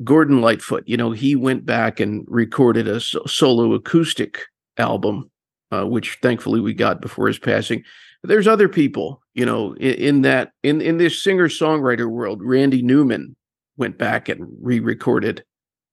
Gordon 0.04 0.40
Lightfoot, 0.40 0.84
you 0.86 0.96
know, 0.96 1.10
he 1.12 1.34
went 1.34 1.64
back 1.64 2.00
and 2.00 2.24
recorded 2.28 2.86
a 2.86 3.00
solo 3.00 3.72
acoustic 3.72 4.42
album, 4.76 5.30
uh, 5.70 5.84
which 5.84 6.18
thankfully 6.22 6.60
we 6.60 6.74
got 6.74 7.00
before 7.00 7.26
his 7.26 7.38
passing. 7.38 7.82
There's 8.22 8.46
other 8.46 8.68
people, 8.68 9.22
you 9.34 9.46
know, 9.46 9.74
in, 9.74 9.94
in 9.94 10.22
that 10.22 10.52
in 10.62 10.80
in 10.80 10.98
this 10.98 11.22
singer 11.22 11.48
songwriter 11.48 12.10
world. 12.10 12.42
Randy 12.42 12.82
Newman 12.82 13.36
went 13.76 13.98
back 13.98 14.28
and 14.28 14.46
re-recorded 14.60 15.44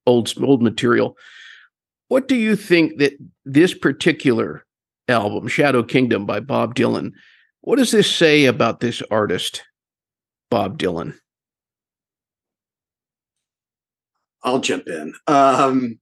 old 0.05 0.33
old 0.41 0.61
material. 0.61 1.15
What 2.09 2.27
do 2.27 2.35
you 2.35 2.55
think 2.55 2.97
that 2.99 3.13
this 3.45 3.73
particular 3.73 4.65
album, 5.07 5.47
Shadow 5.47 5.83
Kingdom 5.83 6.25
by 6.25 6.39
Bob 6.39 6.75
Dylan, 6.75 7.11
what 7.61 7.77
does 7.77 7.91
this 7.91 8.13
say 8.13 8.45
about 8.45 8.81
this 8.81 9.01
artist, 9.09 9.63
Bob 10.49 10.77
Dylan? 10.77 11.15
I'll 14.43 14.59
jump 14.59 14.87
in. 14.87 15.13
Um, 15.27 15.99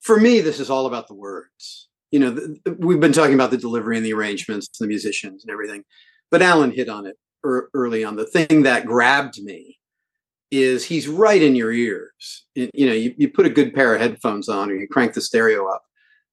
for 0.00 0.18
me, 0.18 0.40
this 0.40 0.60
is 0.60 0.70
all 0.70 0.86
about 0.86 1.08
the 1.08 1.14
words. 1.14 1.88
You 2.10 2.20
know, 2.20 2.30
the, 2.30 2.76
we've 2.78 3.00
been 3.00 3.12
talking 3.12 3.34
about 3.34 3.50
the 3.50 3.58
delivery 3.58 3.96
and 3.96 4.04
the 4.04 4.14
arrangements, 4.14 4.68
the 4.78 4.86
musicians 4.86 5.44
and 5.44 5.52
everything, 5.52 5.84
but 6.30 6.42
Alan 6.42 6.72
hit 6.72 6.88
on 6.88 7.06
it 7.06 7.16
er, 7.44 7.70
early 7.74 8.02
on. 8.02 8.16
The 8.16 8.26
thing 8.26 8.62
that 8.62 8.86
grabbed 8.86 9.42
me 9.42 9.78
is 10.50 10.84
he's 10.84 11.06
right 11.06 11.40
in 11.40 11.54
your 11.54 11.72
ears. 11.72 12.46
You 12.54 12.86
know, 12.86 12.92
you, 12.92 13.14
you 13.16 13.30
put 13.30 13.46
a 13.46 13.50
good 13.50 13.72
pair 13.74 13.94
of 13.94 14.00
headphones 14.00 14.48
on 14.48 14.70
or 14.70 14.74
you 14.74 14.88
crank 14.88 15.12
the 15.12 15.20
stereo 15.20 15.66
up. 15.66 15.82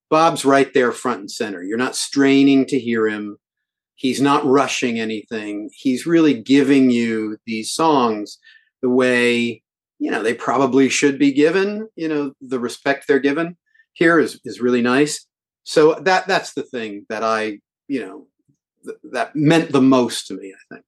Bob's 0.10 0.46
right 0.46 0.74
there 0.74 0.92
front 0.92 1.20
and 1.20 1.32
center. 1.32 1.62
You're 1.62 1.78
not 1.78 1.96
straining 1.96 2.66
to 2.68 2.80
hear 2.80 3.08
him. 3.08 3.38
He's 3.96 4.22
not 4.22 4.46
rushing 4.46 5.00
anything. 5.00 5.70
He's 5.74 6.06
really 6.08 6.40
giving 6.42 6.90
you 6.90 7.38
these 7.46 7.72
songs 7.72 8.40
the 8.82 8.90
way 8.90 9.64
you 10.00 10.12
know 10.12 10.22
they 10.22 10.34
probably 10.34 10.90
should 10.90 11.18
be 11.18 11.32
given 11.32 11.88
you 11.96 12.08
know 12.08 12.34
the 12.42 12.60
respect 12.60 13.06
they're 13.08 13.20
given 13.20 13.58
here 13.98 14.20
is 14.20 14.40
is 14.46 14.62
really 14.62 14.82
nice. 14.82 15.26
So 15.64 15.96
that 15.96 16.28
that's 16.28 16.54
the 16.54 16.64
thing 16.64 17.06
that 17.10 17.24
i 17.24 17.60
you 17.88 18.06
know 18.06 18.28
th- 18.86 18.98
that 19.12 19.36
meant 19.36 19.72
the 19.72 19.82
most 19.82 20.28
to 20.28 20.34
me 20.36 20.54
i 20.54 20.74
think. 20.74 20.86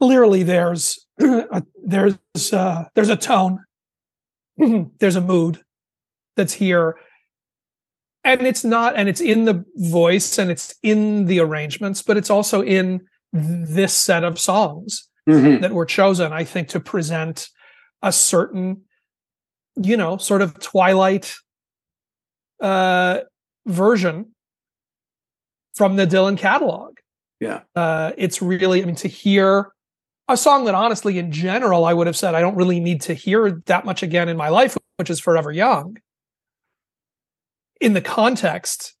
Clearly 0.00 0.42
there's 0.42 1.06
a, 1.20 1.62
there's 1.84 2.18
uh, 2.52 2.84
there's 2.94 3.10
a 3.10 3.16
tone. 3.16 3.64
There's 4.98 5.16
a 5.16 5.22
mood 5.22 5.62
that's 6.36 6.52
here. 6.54 6.96
And 8.24 8.46
it's 8.46 8.64
not 8.64 8.96
and 8.96 9.08
it's 9.08 9.20
in 9.20 9.46
the 9.46 9.64
voice 9.76 10.38
and 10.38 10.50
it's 10.50 10.74
in 10.82 11.24
the 11.24 11.40
arrangements 11.40 12.02
but 12.02 12.18
it's 12.18 12.28
also 12.28 12.62
in 12.62 13.06
this 13.32 13.94
set 13.94 14.24
of 14.24 14.38
songs 14.38 15.09
mm-hmm. 15.28 15.62
that 15.62 15.72
were 15.72 15.86
chosen, 15.86 16.32
I 16.32 16.44
think, 16.44 16.68
to 16.68 16.80
present 16.80 17.48
a 18.02 18.12
certain, 18.12 18.82
you 19.76 19.96
know, 19.96 20.16
sort 20.16 20.42
of 20.42 20.58
twilight 20.58 21.34
uh, 22.60 23.20
version 23.66 24.34
from 25.74 25.96
the 25.96 26.06
Dylan 26.06 26.36
catalog. 26.36 26.98
Yeah. 27.40 27.60
Uh, 27.74 28.12
it's 28.18 28.42
really, 28.42 28.82
I 28.82 28.86
mean, 28.86 28.96
to 28.96 29.08
hear 29.08 29.72
a 30.28 30.36
song 30.36 30.64
that 30.66 30.74
honestly, 30.74 31.18
in 31.18 31.32
general, 31.32 31.84
I 31.84 31.94
would 31.94 32.06
have 32.06 32.16
said 32.16 32.34
I 32.34 32.40
don't 32.40 32.56
really 32.56 32.80
need 32.80 33.00
to 33.02 33.14
hear 33.14 33.62
that 33.66 33.84
much 33.84 34.02
again 34.02 34.28
in 34.28 34.36
my 34.36 34.48
life, 34.48 34.76
which 34.96 35.10
is 35.10 35.20
Forever 35.20 35.50
Young. 35.50 35.96
In 37.80 37.94
the 37.94 38.02
context 38.02 38.94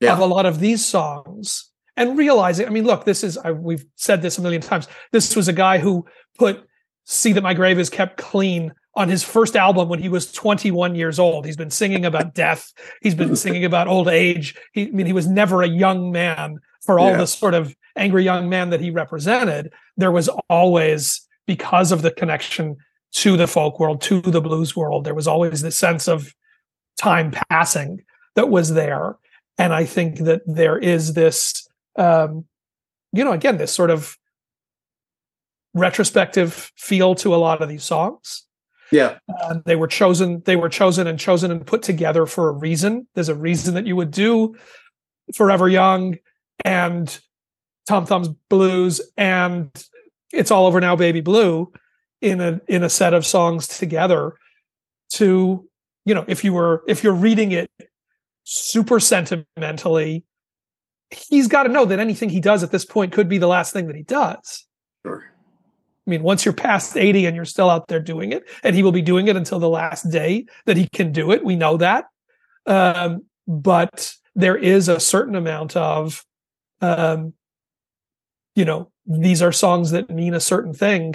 yeah. 0.00 0.12
of 0.12 0.18
a 0.18 0.26
lot 0.26 0.46
of 0.46 0.58
these 0.58 0.84
songs, 0.84 1.70
and 1.96 2.16
realizing, 2.16 2.66
I 2.66 2.70
mean, 2.70 2.84
look, 2.84 3.04
this 3.04 3.22
is, 3.22 3.36
I, 3.38 3.52
we've 3.52 3.84
said 3.96 4.22
this 4.22 4.38
a 4.38 4.42
million 4.42 4.62
times. 4.62 4.88
This 5.12 5.36
was 5.36 5.48
a 5.48 5.52
guy 5.52 5.78
who 5.78 6.06
put 6.38 6.64
See 7.04 7.32
That 7.32 7.42
My 7.42 7.54
Grave 7.54 7.78
Is 7.78 7.90
Kept 7.90 8.16
Clean 8.16 8.72
on 8.94 9.08
his 9.08 9.22
first 9.22 9.56
album 9.56 9.88
when 9.88 9.98
he 9.98 10.08
was 10.08 10.30
21 10.32 10.94
years 10.94 11.18
old. 11.18 11.46
He's 11.46 11.56
been 11.56 11.70
singing 11.70 12.04
about 12.04 12.34
death. 12.34 12.72
He's 13.00 13.14
been 13.14 13.36
singing 13.36 13.64
about 13.64 13.88
old 13.88 14.08
age. 14.08 14.54
He, 14.72 14.88
I 14.88 14.90
mean, 14.90 15.06
he 15.06 15.12
was 15.12 15.26
never 15.26 15.62
a 15.62 15.68
young 15.68 16.12
man 16.12 16.58
for 16.82 16.98
all 16.98 17.10
yeah. 17.10 17.18
the 17.18 17.26
sort 17.26 17.54
of 17.54 17.74
angry 17.96 18.24
young 18.24 18.48
man 18.48 18.70
that 18.70 18.80
he 18.80 18.90
represented. 18.90 19.72
There 19.96 20.12
was 20.12 20.28
always, 20.48 21.26
because 21.46 21.92
of 21.92 22.02
the 22.02 22.10
connection 22.10 22.76
to 23.12 23.36
the 23.36 23.46
folk 23.46 23.78
world, 23.78 24.00
to 24.02 24.20
the 24.20 24.40
blues 24.40 24.74
world, 24.74 25.04
there 25.04 25.14
was 25.14 25.28
always 25.28 25.62
this 25.62 25.76
sense 25.76 26.08
of 26.08 26.34
time 26.98 27.32
passing 27.50 28.02
that 28.34 28.48
was 28.48 28.72
there. 28.72 29.16
And 29.58 29.74
I 29.74 29.84
think 29.84 30.18
that 30.20 30.42
there 30.46 30.78
is 30.78 31.12
this 31.12 31.68
um, 31.96 32.44
you 33.12 33.24
know, 33.24 33.32
again, 33.32 33.58
this 33.58 33.72
sort 33.72 33.90
of 33.90 34.16
retrospective 35.74 36.72
feel 36.76 37.14
to 37.16 37.34
a 37.34 37.36
lot 37.36 37.62
of 37.62 37.68
these 37.68 37.84
songs. 37.84 38.46
Yeah. 38.90 39.18
And 39.48 39.64
they 39.64 39.76
were 39.76 39.86
chosen, 39.86 40.42
they 40.44 40.56
were 40.56 40.68
chosen 40.68 41.06
and 41.06 41.18
chosen 41.18 41.50
and 41.50 41.66
put 41.66 41.82
together 41.82 42.26
for 42.26 42.48
a 42.48 42.52
reason. 42.52 43.06
There's 43.14 43.30
a 43.30 43.34
reason 43.34 43.74
that 43.74 43.86
you 43.86 43.96
would 43.96 44.10
do 44.10 44.54
Forever 45.34 45.68
Young 45.68 46.18
and 46.64 47.18
Tom 47.88 48.04
Thumb's 48.04 48.28
Blues 48.50 49.00
and 49.16 49.70
It's 50.32 50.50
All 50.50 50.66
Over 50.66 50.80
Now 50.80 50.94
Baby 50.94 51.20
Blue 51.20 51.72
in 52.20 52.40
a 52.40 52.60
in 52.68 52.84
a 52.84 52.90
set 52.90 53.14
of 53.14 53.26
songs 53.26 53.66
together 53.66 54.34
to, 55.14 55.68
you 56.04 56.14
know, 56.14 56.24
if 56.28 56.44
you 56.44 56.52
were 56.52 56.82
if 56.86 57.02
you're 57.02 57.14
reading 57.14 57.52
it 57.52 57.70
super 58.44 59.00
sentimentally 59.00 60.24
he's 61.12 61.48
got 61.48 61.64
to 61.64 61.68
know 61.68 61.84
that 61.84 61.98
anything 61.98 62.28
he 62.28 62.40
does 62.40 62.62
at 62.62 62.70
this 62.70 62.84
point 62.84 63.12
could 63.12 63.28
be 63.28 63.38
the 63.38 63.46
last 63.46 63.72
thing 63.72 63.86
that 63.86 63.96
he 63.96 64.02
does. 64.02 64.66
Sure. 65.04 65.24
I 66.06 66.10
mean, 66.10 66.22
once 66.22 66.44
you're 66.44 66.54
past 66.54 66.96
80 66.96 67.26
and 67.26 67.36
you're 67.36 67.44
still 67.44 67.70
out 67.70 67.88
there 67.88 68.00
doing 68.00 68.32
it, 68.32 68.44
and 68.64 68.74
he 68.74 68.82
will 68.82 68.92
be 68.92 69.02
doing 69.02 69.28
it 69.28 69.36
until 69.36 69.58
the 69.58 69.68
last 69.68 70.10
day 70.10 70.46
that 70.66 70.76
he 70.76 70.88
can 70.88 71.12
do 71.12 71.30
it. 71.30 71.44
We 71.44 71.54
know 71.54 71.76
that. 71.76 72.06
Um, 72.66 73.22
but 73.46 74.12
there 74.34 74.56
is 74.56 74.88
a 74.88 74.98
certain 74.98 75.36
amount 75.36 75.76
of, 75.76 76.24
um, 76.80 77.34
you 78.56 78.64
know, 78.64 78.90
these 79.06 79.42
are 79.42 79.52
songs 79.52 79.90
that 79.92 80.10
mean 80.10 80.34
a 80.34 80.40
certain 80.40 80.74
thing. 80.74 81.14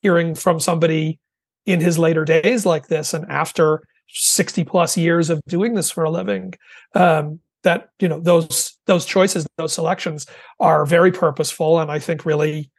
Hearing 0.00 0.36
from 0.36 0.60
somebody 0.60 1.18
in 1.66 1.80
his 1.80 1.98
later 1.98 2.24
days 2.24 2.64
like 2.64 2.86
this, 2.86 3.14
and 3.14 3.28
after 3.28 3.82
60 4.08 4.62
plus 4.64 4.96
years 4.96 5.28
of 5.28 5.40
doing 5.48 5.74
this 5.74 5.90
for 5.90 6.04
a 6.04 6.10
living, 6.10 6.54
um, 6.94 7.40
that 7.68 7.90
you 8.00 8.08
know 8.08 8.18
those 8.18 8.78
those 8.86 9.04
choices 9.04 9.46
those 9.58 9.74
selections 9.74 10.26
are 10.58 10.86
very 10.86 11.12
purposeful. 11.12 11.78
And 11.80 11.90
i 11.90 11.98
think 11.98 12.24
really 12.24 12.70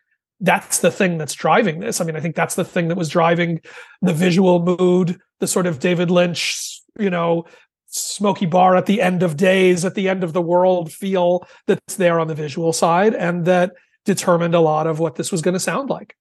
that's 0.41 0.80
the 0.80 0.91
thing 0.91 1.17
that's 1.17 1.36
driving 1.36 1.80
this. 1.80 2.02
I 2.02 2.06
mean 2.06 2.15
i 2.15 2.19
think 2.19 2.36
that's 2.36 2.56
the 2.56 2.65
thing 2.65 2.88
that 2.88 2.97
was 2.97 3.10
driving 3.10 3.62
the 4.02 4.13
visual 4.13 4.63
mood 4.63 5.19
the 5.39 5.47
sort 5.47 5.67
of 5.67 5.80
david 5.80 6.10
lynch 6.10 6.82
you 6.99 7.10
know 7.10 7.45
smoky 7.86 8.45
bar 8.45 8.75
at 8.75 8.88
the 8.88 9.02
end 9.02 9.21
of 9.21 9.38
days 9.38 9.86
at 9.86 9.95
the 9.95 10.10
end 10.10 10.23
of 10.23 10.34
the 10.34 10.41
world 10.41 10.91
feel 10.91 11.47
that's 11.67 11.95
there 11.95 12.19
on 12.19 12.28
the 12.28 12.36
visual 12.36 12.73
side 12.73 13.13
and 13.13 13.45
that 13.45 13.73
determined 14.06 14.56
a 14.56 14.60
lot 14.60 14.88
of 14.88 14.99
what 14.99 15.15
this 15.15 15.32
was 15.32 15.41
going 15.41 15.54
to 15.54 15.60
sound 15.60 15.89
like. 15.89 16.15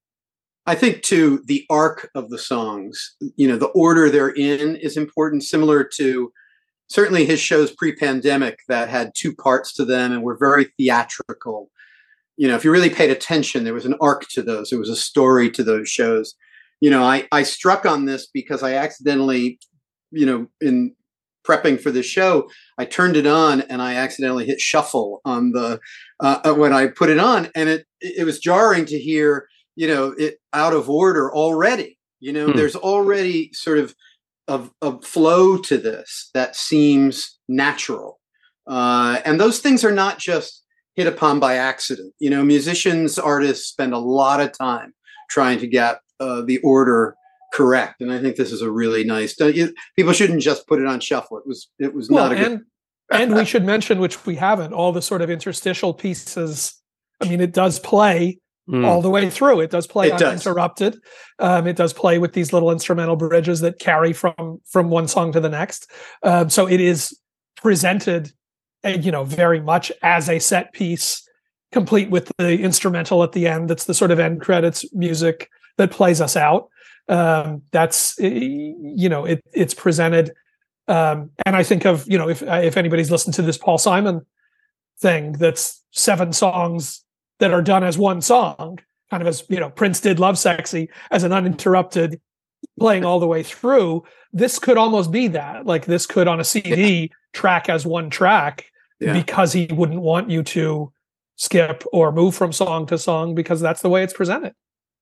I 0.67 0.75
think 0.75 1.03
too 1.03 1.43
the 1.47 1.65
arc 1.71 2.11
of 2.15 2.29
the 2.29 2.39
songs, 2.39 3.17
you 3.37 3.49
know, 3.49 3.57
the 3.57 3.73
order 3.87 4.11
they're 4.11 4.35
in 4.35 4.77
is 4.77 4.99
important, 4.99 5.43
similar 5.43 5.83
to 5.97 6.31
certainly 6.89 7.25
his 7.25 7.41
shows 7.41 7.73
pre-pandemic 7.73 8.61
that 8.69 8.89
had 8.89 9.13
two 9.15 9.35
parts 9.35 9.73
to 9.75 9.85
them 9.85 10.13
and 10.13 10.23
were 10.23 10.37
very 10.37 10.67
theatrical. 10.77 11.71
You 12.37 12.49
know 12.49 12.55
if 12.55 12.65
you 12.65 12.71
really 12.71 12.91
paid 12.91 13.11
attention 13.11 13.65
there 13.65 13.75
was 13.75 13.87
an 13.87 13.97
arc 14.01 14.29
to 14.31 14.43
those. 14.43 14.71
There 14.71 14.79
was 14.79 14.89
a 14.89 14.97
story 14.97 15.51
to 15.53 15.63
those 15.63 15.89
shows. 15.89 16.35
You 16.81 16.91
know 16.91 17.03
i 17.03 17.27
i 17.33 17.43
struck 17.43 17.85
on 17.85 18.05
this 18.05 18.29
because 18.33 18.63
i 18.63 18.75
accidentally 18.75 19.59
you 20.13 20.25
know 20.25 20.47
in 20.61 20.95
prepping 21.45 21.81
for 21.81 21.91
the 21.91 22.03
show 22.03 22.49
i 22.77 22.85
turned 22.85 23.17
it 23.17 23.27
on 23.27 23.63
and 23.63 23.83
i 23.83 23.95
accidentally 23.95 24.47
hit 24.47 24.61
shuffle 24.61 25.21
on 25.25 25.51
the 25.53 25.81
uh, 26.21 26.39
uh 26.45 26.55
when 26.55 26.73
i 26.73 26.87
put 26.87 27.09
it 27.09 27.19
on 27.19 27.49
and 27.57 27.69
it 27.69 27.87
it 28.01 28.25
was 28.25 28.39
jarring 28.39 28.85
to 28.85 28.99
hear 28.99 29.49
you 29.79 29.87
know 29.87 30.13
it 30.19 30.41
out 30.53 30.75
of 30.75 30.91
order 30.91 31.33
already. 31.33 31.97
You 32.19 32.33
know 32.33 32.51
hmm. 32.51 32.57
there's 32.57 32.75
already 32.75 33.53
sort 33.53 33.79
of 33.79 33.95
of, 34.49 34.73
of 34.83 35.05
flow 35.05 35.59
to 35.59 35.79
this 35.79 36.31
that 36.35 36.57
seems 36.57 37.39
natural. 37.49 38.19
Uh, 38.67 39.21
and 39.25 39.41
those 39.41 39.61
things 39.61 39.85
are 39.85 39.93
not 39.93 40.19
just 40.19 40.65
hit 40.97 41.07
upon 41.07 41.39
by 41.39 41.55
accident. 41.55 42.13
You 42.19 42.31
know, 42.31 42.45
musicians, 42.45 43.19
artists 43.19 43.69
spend 43.69 43.95
a 43.95 43.99
lot 43.99 44.41
of 44.41 44.57
time 44.57 44.95
trying 45.31 45.59
to 45.61 45.67
get 45.67 46.01
uh, 46.19 46.43
the 46.43 46.59
order 46.59 47.15
correct, 47.53 48.01
and 48.01 48.13
I 48.13 48.21
think 48.21 48.37
this 48.37 48.53
is 48.53 48.63
a 48.63 48.71
really 48.71 49.05
nice. 49.05 49.35
People 49.35 50.13
shouldn't 50.13 50.43
just 50.43 50.67
put 50.67 50.81
it 50.81 50.87
on 50.87 51.01
shuffle. 51.01 51.39
It 51.39 51.47
was 51.47 51.71
it 51.79 51.95
was 51.95 52.11
well, 52.11 52.29
not 52.29 52.33
a 52.37 52.45
and, 52.45 52.59
good. 52.59 53.21
and 53.21 53.35
we 53.35 53.45
should 53.45 53.65
mention, 53.65 54.01
which 54.01 54.27
we 54.27 54.35
haven't, 54.35 54.73
all 54.73 54.93
the 54.93 55.01
sort 55.01 55.23
of 55.23 55.31
interstitial 55.31 55.95
pieces. 55.95 56.75
I 57.23 57.29
mean, 57.29 57.41
it 57.41 57.53
does 57.53 57.79
play 57.79 58.39
mm. 58.69 58.87
all 58.87 59.03
the 59.03 59.11
way 59.11 59.31
through. 59.31 59.61
It 59.61 59.71
does 59.71 59.87
play 59.87 60.09
it 60.09 60.23
uninterrupted. 60.23 60.93
Does. 60.93 61.01
Um, 61.39 61.67
it 61.67 61.77
does 61.77 61.93
play 61.93 62.19
with 62.19 62.33
these 62.33 62.53
little 62.53 62.71
instrumental 62.71 63.17
bridges 63.17 63.61
that 63.61 63.79
carry 63.79 64.13
from 64.13 64.61
from 64.67 64.91
one 64.91 65.09
song 65.09 65.33
to 65.33 65.41
the 65.41 65.49
next. 65.49 65.91
Um, 66.23 66.51
so 66.51 66.69
it 66.69 66.81
is 66.81 67.19
presented, 67.57 68.33
uh, 68.85 68.91
you 68.91 69.11
know, 69.11 69.25
very 69.25 69.61
much 69.61 69.91
as 70.03 70.29
a 70.29 70.39
set 70.39 70.73
piece, 70.73 71.27
complete 71.73 72.11
with 72.11 72.31
the 72.39 72.61
instrumental 72.61 73.23
at 73.23 73.33
the 73.33 73.47
end. 73.47 73.71
That's 73.71 73.85
the 73.85 73.95
sort 73.95 74.11
of 74.11 74.19
end 74.19 74.41
credits 74.41 74.85
music 74.95 75.49
that 75.77 75.91
plays 75.91 76.21
us 76.21 76.37
out. 76.37 76.69
Um, 77.09 77.63
that's 77.73 78.19
you 78.19 79.09
know, 79.09 79.25
it, 79.25 79.41
it's 79.53 79.75
presented. 79.75 80.33
Um, 80.89 81.31
and 81.45 81.55
I 81.55 81.63
think 81.63 81.85
of 81.85 82.07
you 82.09 82.19
know 82.19 82.29
if 82.29 82.43
if 82.43 82.77
anybody's 82.77 83.11
listened 83.11 83.35
to 83.35 83.43
this 83.43 83.59
Paul 83.59 83.79
Simon 83.79 84.27
thing, 85.01 85.33
that's 85.33 85.83
seven 85.93 86.33
songs 86.33 87.05
that 87.39 87.53
are 87.53 87.63
done 87.63 87.85
as 87.85 87.97
one 87.97 88.21
song, 88.21 88.79
kind 89.11 89.23
of 89.23 89.27
as 89.27 89.45
you 89.49 89.61
know 89.61 89.71
Prince 89.71 90.01
did 90.01 90.19
"Lovesexy" 90.19 90.89
as 91.11 91.25
an 91.25 91.33
uninterrupted 91.33 92.21
playing 92.79 93.05
all 93.05 93.21
the 93.21 93.27
way 93.27 93.43
through. 93.43 94.05
This 94.33 94.59
could 94.59 94.77
almost 94.77 95.11
be 95.11 95.29
that. 95.29 95.67
Like 95.67 95.87
this 95.87 96.07
could 96.07 96.29
on 96.29 96.41
a 96.41 96.45
CD 96.45 97.11
track 97.33 97.69
as 97.69 97.87
one 97.87 98.11
track 98.11 98.67
yeah. 99.01 99.13
because 99.13 99.53
he 99.53 99.67
wouldn't 99.71 100.01
want 100.01 100.31
you 100.31 100.43
to 100.43 100.93
skip 101.37 101.85
or 101.93 102.13
move 102.13 102.35
from 102.35 102.53
song 102.53 102.87
to 102.87 102.99
song 102.99 103.35
because 103.35 103.61
that's 103.61 103.81
the 103.81 103.89
way 103.89 104.03
it's 104.03 104.13
presented. 104.13 104.55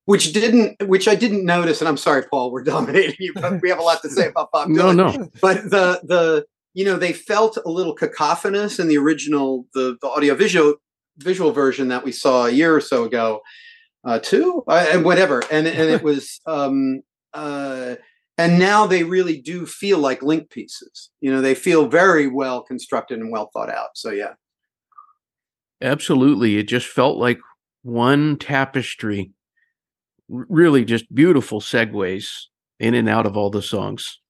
Which 0.04 0.32
didn't, 0.32 0.86
which 0.86 1.08
I 1.08 1.16
didn't 1.16 1.44
notice, 1.44 1.80
and 1.80 1.88
I'm 1.88 1.96
sorry, 1.96 2.22
Paul, 2.30 2.52
we're 2.52 2.62
dominating 2.74 3.16
you, 3.18 3.32
but 3.34 3.60
we 3.60 3.68
have 3.70 3.78
a 3.78 3.82
lot 3.82 4.02
to 4.02 4.10
say 4.10 4.28
about 4.28 4.52
Bob 4.52 4.68
Dylan. 4.70 4.96
no, 4.96 5.10
no. 5.10 5.30
But 5.40 5.64
the 5.64 6.00
the 6.04 6.46
you 6.74 6.84
know 6.84 6.96
they 6.96 7.12
felt 7.12 7.58
a 7.64 7.70
little 7.70 7.94
cacophonous 7.94 8.78
in 8.78 8.86
the 8.88 8.98
original 8.98 9.66
the 9.74 9.96
the 10.00 10.08
audio 10.08 10.34
visual 11.18 11.52
version 11.52 11.88
that 11.88 12.04
we 12.04 12.12
saw 12.12 12.46
a 12.46 12.50
year 12.50 12.74
or 12.74 12.80
so 12.80 13.04
ago, 13.04 13.40
uh, 14.04 14.18
two 14.18 14.64
uh, 14.68 14.86
and 14.90 15.04
whatever, 15.04 15.42
and 15.50 15.66
and 15.66 15.90
it 15.90 16.02
was 16.04 16.40
um, 16.46 17.02
uh, 17.34 17.96
and 18.38 18.58
now 18.58 18.86
they 18.86 19.02
really 19.04 19.40
do 19.40 19.66
feel 19.66 19.98
like 19.98 20.22
link 20.22 20.50
pieces. 20.50 21.10
You 21.20 21.32
know, 21.32 21.40
they 21.40 21.54
feel 21.54 21.88
very 21.88 22.26
well 22.26 22.62
constructed 22.62 23.18
and 23.18 23.30
well 23.30 23.50
thought 23.52 23.70
out. 23.70 23.90
So 23.94 24.10
yeah, 24.10 24.34
absolutely, 25.82 26.56
it 26.58 26.64
just 26.64 26.86
felt 26.86 27.18
like 27.18 27.38
one 27.82 28.36
tapestry. 28.36 29.32
Really, 30.28 30.84
just 30.84 31.12
beautiful 31.14 31.60
segues 31.60 32.46
in 32.80 32.94
and 32.94 33.08
out 33.08 33.26
of 33.26 33.36
all 33.36 33.50
the 33.50 33.62
songs. 33.62 34.20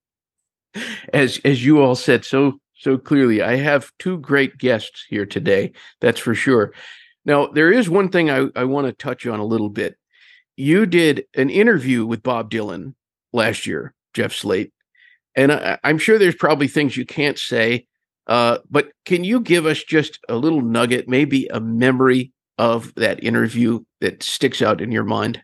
As 1.13 1.41
as 1.45 1.65
you 1.65 1.81
all 1.81 1.95
said 1.95 2.25
so 2.25 2.61
so 2.79 2.99
clearly. 2.99 3.43
I 3.43 3.57
have 3.57 3.91
two 3.99 4.19
great 4.19 4.59
guests 4.59 5.05
here 5.09 5.27
today, 5.27 5.73
that's 6.01 6.21
for 6.21 6.35
sure. 6.35 6.73
Now, 7.25 7.47
there 7.49 7.73
is 7.73 7.91
one 7.91 8.09
thing 8.09 8.31
I, 8.31 8.47
I 8.55 8.65
want 8.65 8.87
to 8.87 8.93
touch 8.93 9.27
on 9.27 9.41
a 9.41 9.45
little 9.45 9.71
bit. 9.71 9.97
You 10.57 10.87
did 10.87 11.25
an 11.35 11.51
interview 11.51 12.07
with 12.07 12.23
Bob 12.23 12.51
Dylan 12.51 12.95
last 13.33 13.67
year, 13.67 13.95
Jeff 14.15 14.33
Slate, 14.33 14.73
and 15.35 15.53
I, 15.53 15.79
am 15.85 15.99
sure 15.99 16.19
there's 16.19 16.35
probably 16.35 16.69
things 16.69 16.97
you 16.97 17.05
can't 17.05 17.39
say, 17.39 17.87
uh, 18.27 18.59
but 18.71 18.89
can 19.05 19.23
you 19.23 19.41
give 19.41 19.67
us 19.67 19.83
just 19.83 20.19
a 20.29 20.37
little 20.37 20.63
nugget, 20.63 21.09
maybe 21.09 21.47
a 21.49 21.61
memory 21.61 22.33
of 22.59 22.95
that 22.95 23.23
interview 23.23 23.81
that 24.01 24.23
sticks 24.23 24.63
out 24.63 24.81
in 24.81 24.91
your 24.91 25.05
mind? 25.05 25.43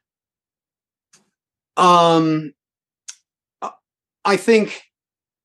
Um, 1.77 2.55
I 4.25 4.37
think 4.37 4.83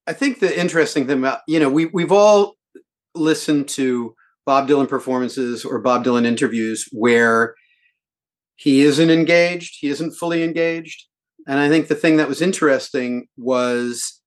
I 0.07 0.13
think 0.13 0.39
the 0.39 0.57
interesting 0.57 1.05
thing 1.05 1.19
about 1.19 1.41
you 1.47 1.59
know 1.59 1.69
we 1.69 1.85
we've 1.87 2.11
all 2.11 2.55
listened 3.13 3.67
to 3.69 4.15
Bob 4.45 4.67
Dylan 4.67 4.87
performances 4.87 5.65
or 5.65 5.79
Bob 5.79 6.05
Dylan 6.05 6.25
interviews 6.25 6.87
where 6.91 7.55
he 8.55 8.81
isn't 8.81 9.09
engaged, 9.09 9.77
he 9.79 9.89
isn't 9.89 10.13
fully 10.13 10.43
engaged, 10.43 11.05
and 11.47 11.59
I 11.59 11.69
think 11.69 11.87
the 11.87 11.95
thing 11.95 12.17
that 12.17 12.29
was 12.29 12.41
interesting 12.41 13.27
was 13.37 14.21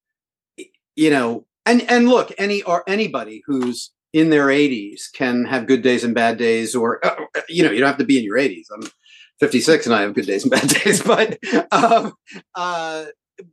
you 0.97 1.11
know 1.11 1.47
and 1.65 1.83
and 1.91 2.09
look 2.09 2.33
any 2.39 2.63
or 2.63 2.85
anybody 2.87 3.43
who's 3.47 3.91
in 4.13 4.31
their 4.31 4.47
80s 4.47 5.03
can 5.15 5.45
have 5.45 5.67
good 5.67 5.83
days 5.83 6.03
and 6.05 6.15
bad 6.15 6.37
days 6.37 6.75
or 6.75 7.05
uh, 7.05 7.15
uh, 7.37 7.41
you 7.49 7.63
know 7.63 7.71
you 7.71 7.79
don't 7.79 7.89
have 7.89 7.99
to 7.99 8.05
be 8.05 8.19
in 8.19 8.25
your 8.25 8.37
80s 8.37 8.67
i'm 8.75 8.91
56 9.39 9.87
and 9.87 9.95
i 9.95 10.01
have 10.01 10.15
good 10.15 10.27
days 10.27 10.43
and 10.43 10.51
bad 10.51 10.69
days 10.85 11.03
but 11.03 11.39
um, 11.71 12.15
uh, 12.57 13.05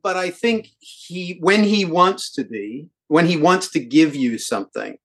but 0.04 0.17
I 0.17 0.30
think 0.30 0.69
he, 0.80 1.38
when 1.39 1.63
he 1.63 1.86
wants 1.86 2.32
to 2.34 2.43
be, 2.43 2.89
when 3.08 3.26
he 3.26 3.38
wants 3.38 3.69
to 3.71 3.80
give 3.80 4.15
you 4.15 4.38
something, 4.38 4.97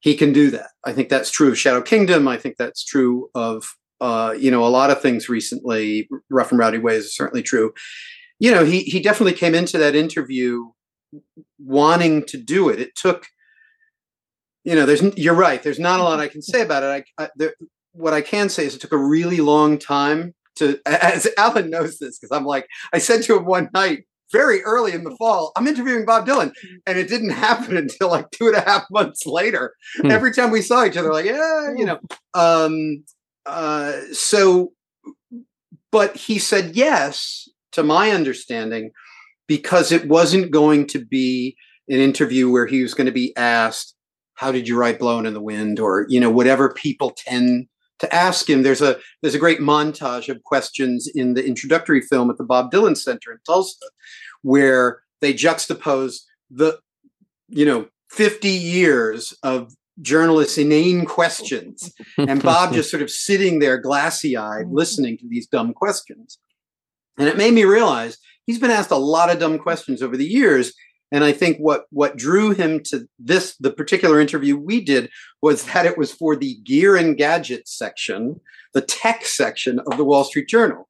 he 0.00 0.14
can 0.14 0.32
do 0.32 0.50
that. 0.50 0.70
I 0.84 0.92
think 0.92 1.08
that's 1.08 1.30
true 1.30 1.48
of 1.48 1.58
Shadow 1.58 1.82
Kingdom. 1.82 2.28
I 2.28 2.36
think 2.36 2.56
that's 2.56 2.84
true 2.84 3.30
of 3.34 3.64
uh, 4.00 4.34
you 4.38 4.50
know 4.50 4.64
a 4.64 4.68
lot 4.68 4.90
of 4.90 5.00
things 5.00 5.28
recently. 5.28 6.08
Rough 6.30 6.50
and 6.50 6.58
Rowdy 6.58 6.78
Ways 6.78 7.04
is 7.04 7.16
certainly 7.16 7.42
true. 7.42 7.72
You 8.38 8.52
know, 8.52 8.64
he 8.64 8.80
he 8.80 9.00
definitely 9.00 9.34
came 9.34 9.54
into 9.54 9.78
that 9.78 9.96
interview 9.96 10.70
wanting 11.58 12.24
to 12.26 12.36
do 12.36 12.68
it. 12.68 12.80
It 12.80 12.94
took, 12.94 13.26
you 14.64 14.74
know, 14.74 14.86
there's 14.86 15.02
you're 15.16 15.34
right. 15.34 15.62
There's 15.62 15.80
not 15.80 16.00
a 16.00 16.02
lot 16.04 16.20
I 16.20 16.28
can 16.28 16.42
say 16.42 16.62
about 16.62 16.82
it. 16.82 17.04
I, 17.18 17.24
I 17.24 17.28
there, 17.36 17.54
what 17.92 18.14
I 18.14 18.20
can 18.20 18.48
say 18.48 18.66
is 18.66 18.74
it 18.74 18.80
took 18.80 18.92
a 18.92 18.96
really 18.96 19.38
long 19.38 19.78
time 19.78 20.34
to. 20.56 20.78
As 20.86 21.26
Alan 21.36 21.70
knows 21.70 21.98
this 21.98 22.18
because 22.18 22.36
I'm 22.36 22.44
like 22.44 22.68
I 22.92 22.98
said 22.98 23.22
to 23.24 23.36
him 23.36 23.46
one 23.46 23.68
night 23.74 24.04
very 24.32 24.62
early 24.62 24.92
in 24.92 25.04
the 25.04 25.14
fall, 25.16 25.52
I'm 25.56 25.66
interviewing 25.66 26.04
Bob 26.04 26.26
Dylan. 26.26 26.52
And 26.86 26.98
it 26.98 27.08
didn't 27.08 27.30
happen 27.48 27.76
until 27.76 28.10
like 28.10 28.30
two 28.30 28.48
and 28.48 28.56
a 28.56 28.60
half 28.60 28.84
months 28.90 29.26
later. 29.26 29.74
Hmm. 30.00 30.10
Every 30.10 30.32
time 30.32 30.50
we 30.50 30.62
saw 30.62 30.84
each 30.84 30.96
other, 30.96 31.12
like, 31.12 31.26
yeah, 31.26 31.72
you 31.76 31.84
know. 31.84 31.98
Um, 32.34 33.04
uh, 33.46 33.92
so, 34.12 34.72
but 35.90 36.16
he 36.16 36.38
said 36.38 36.76
yes, 36.76 37.48
to 37.72 37.82
my 37.82 38.10
understanding, 38.10 38.90
because 39.46 39.92
it 39.92 40.08
wasn't 40.08 40.50
going 40.50 40.86
to 40.88 41.04
be 41.04 41.56
an 41.88 41.98
interview 41.98 42.50
where 42.50 42.66
he 42.66 42.82
was 42.82 42.94
going 42.94 43.06
to 43.06 43.12
be 43.12 43.34
asked, 43.36 43.94
How 44.34 44.52
did 44.52 44.68
you 44.68 44.76
write 44.78 44.98
Blowin' 44.98 45.26
in 45.26 45.34
the 45.34 45.40
Wind? 45.40 45.80
or, 45.80 46.06
you 46.08 46.20
know, 46.20 46.30
whatever 46.30 46.72
people 46.72 47.12
tend 47.16 47.68
to 47.98 48.14
ask 48.14 48.48
him. 48.48 48.62
There's 48.62 48.82
a 48.82 48.98
there's 49.22 49.34
a 49.34 49.38
great 49.38 49.60
montage 49.60 50.28
of 50.28 50.42
questions 50.44 51.08
in 51.14 51.34
the 51.34 51.44
introductory 51.44 52.00
film 52.00 52.30
at 52.30 52.38
the 52.38 52.44
Bob 52.44 52.70
Dylan 52.70 52.96
Center 52.96 53.32
in 53.32 53.38
Tulsa, 53.46 53.86
where 54.42 55.02
they 55.20 55.34
juxtapose 55.34 56.20
the 56.50 56.78
you 57.48 57.64
know 57.64 57.88
50 58.10 58.48
years 58.48 59.34
of 59.42 59.74
journalists' 60.00 60.58
inane 60.58 61.04
questions, 61.04 61.92
and 62.16 62.42
Bob 62.42 62.72
just 62.72 62.90
sort 62.90 63.02
of 63.02 63.10
sitting 63.10 63.58
there 63.58 63.78
glassy 63.78 64.36
eyed 64.36 64.66
mm-hmm. 64.66 64.76
listening 64.76 65.18
to 65.18 65.28
these 65.28 65.46
dumb 65.46 65.72
questions. 65.72 66.38
And 67.18 67.28
it 67.28 67.36
made 67.36 67.52
me 67.52 67.64
realize 67.64 68.16
he's 68.46 68.60
been 68.60 68.70
asked 68.70 68.92
a 68.92 68.96
lot 68.96 69.28
of 69.28 69.40
dumb 69.40 69.58
questions 69.58 70.02
over 70.02 70.16
the 70.16 70.26
years 70.26 70.72
and 71.10 71.24
I 71.24 71.32
think 71.32 71.58
what 71.58 71.86
what 71.90 72.16
drew 72.16 72.50
him 72.50 72.82
to 72.84 73.08
this 73.18 73.56
the 73.56 73.72
particular 73.72 74.20
interview 74.20 74.56
we 74.56 74.82
did 74.84 75.10
was 75.40 75.64
that 75.64 75.86
it 75.86 75.96
was 75.96 76.12
for 76.12 76.36
the 76.36 76.56
gear 76.64 76.96
and 76.96 77.16
gadgets 77.16 77.76
section, 77.76 78.40
the 78.74 78.82
tech 78.82 79.24
section 79.24 79.80
of 79.80 79.96
the 79.96 80.04
Wall 80.04 80.24
Street 80.24 80.48
Journal. 80.48 80.88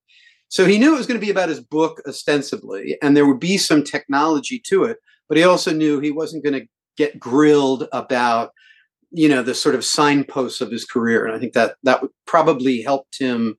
So 0.49 0.65
he 0.65 0.79
knew 0.79 0.95
it 0.95 0.99
was 0.99 1.07
going 1.07 1.21
to 1.21 1.25
be 1.25 1.31
about 1.31 1.51
his 1.51 1.61
book 1.61 2.01
ostensibly, 2.07 2.97
and 3.03 3.17
there 3.17 3.27
would 3.27 3.41
be 3.41 3.59
some 3.59 3.85
technology 3.85 4.59
to 4.67 4.85
it. 4.85 4.99
But 5.29 5.37
he 5.37 5.45
also 5.45 5.73
knew 5.73 6.01
he 6.01 6.11
wasn't 6.11 6.43
going 6.43 6.59
to 6.59 6.67
get 6.97 7.21
grilled 7.21 7.87
about, 7.93 8.53
you 9.11 9.29
know, 9.29 9.43
the 9.43 9.55
sort 9.55 9.75
of 9.75 9.85
signposts 9.85 10.63
of 10.63 10.71
his 10.71 10.87
career. 10.87 11.27
And 11.27 11.37
I 11.37 11.39
think 11.39 11.53
that 11.53 11.77
that 11.83 12.03
probably 12.27 12.81
helped 12.81 13.19
him 13.19 13.59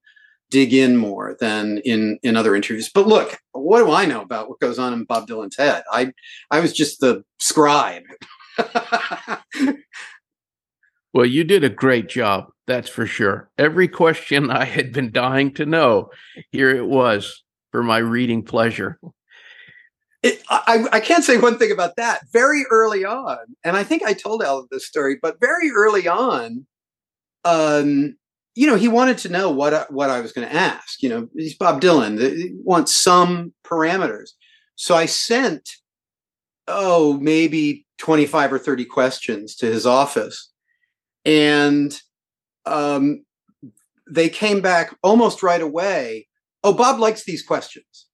dig 0.50 0.74
in 0.74 0.98
more 0.98 1.36
than 1.40 1.80
in 1.80 2.20
in 2.24 2.36
other 2.36 2.56
interviews. 2.56 2.90
But 2.94 3.08
look, 3.08 3.40
what 3.52 3.80
do 3.80 3.92
I 3.92 4.06
know 4.06 4.22
about 4.22 4.50
what 4.50 4.60
goes 4.60 4.80
on 4.80 4.94
in 4.94 5.04
Bob 5.06 5.28
Dylan's 5.28 5.58
head? 5.58 5.84
I 5.92 6.14
I 6.52 6.60
was 6.60 6.74
just 6.74 7.00
the 7.00 7.24
scribe. 7.40 8.04
well, 11.14 11.26
you 11.26 11.44
did 11.44 11.64
a 11.64 11.70
great 11.70 12.10
job, 12.10 12.52
that's 12.68 12.90
for 12.90 13.06
sure. 13.06 13.50
Every 13.58 13.88
question 13.88 14.52
I 14.52 14.66
had 14.66 14.92
been 14.92 15.12
dying 15.12 15.54
to 15.56 15.66
know, 15.66 16.10
here 16.52 16.70
it 16.76 16.86
was 16.86 17.44
for 17.72 17.84
my 17.84 18.00
reading 18.00 18.44
pleasure. 18.44 19.00
It, 20.22 20.44
I, 20.50 20.86
I 20.92 21.00
can't 21.00 21.24
say 21.24 21.38
one 21.38 21.58
thing 21.58 21.72
about 21.72 21.96
that. 21.96 22.24
Very 22.34 22.66
early 22.70 23.06
on, 23.06 23.38
and 23.64 23.78
I 23.78 23.84
think 23.84 24.04
I 24.04 24.12
told 24.12 24.44
Al 24.44 24.68
this 24.70 24.86
story, 24.86 25.18
but 25.22 25.40
very 25.40 25.72
early 25.72 26.10
on, 26.10 26.66
um, 27.46 28.18
you 28.60 28.68
know, 28.68 28.76
he 28.76 28.90
wanted 28.90 29.18
to 29.18 29.30
know 29.30 29.50
what 29.50 29.74
I, 29.74 29.86
what 29.90 30.10
I 30.10 30.20
was 30.20 30.34
going 30.34 30.46
to 30.46 30.54
ask. 30.54 31.02
You 31.02 31.08
know, 31.08 31.30
he's 31.34 31.56
Bob 31.56 31.80
Dylan. 31.80 32.20
He 32.20 32.52
wants 32.58 32.94
some 32.94 33.54
parameters. 33.64 34.32
So 34.76 34.96
I 34.96 35.06
sent, 35.06 35.70
oh, 36.68 37.14
maybe 37.22 37.88
25 38.00 38.52
or 38.52 38.60
30 38.60 38.84
questions 38.84 39.56
to 39.56 39.66
his 39.68 39.86
office. 39.86 40.52
And 41.24 41.98
um, 42.66 43.24
they 44.12 44.28
came 44.28 44.60
back 44.60 44.94
almost 45.04 45.42
right 45.42 45.62
away. 45.62 46.28
Oh, 46.62 46.74
Bob 46.74 47.00
likes 47.00 47.24
these 47.24 47.42
questions. 47.42 48.08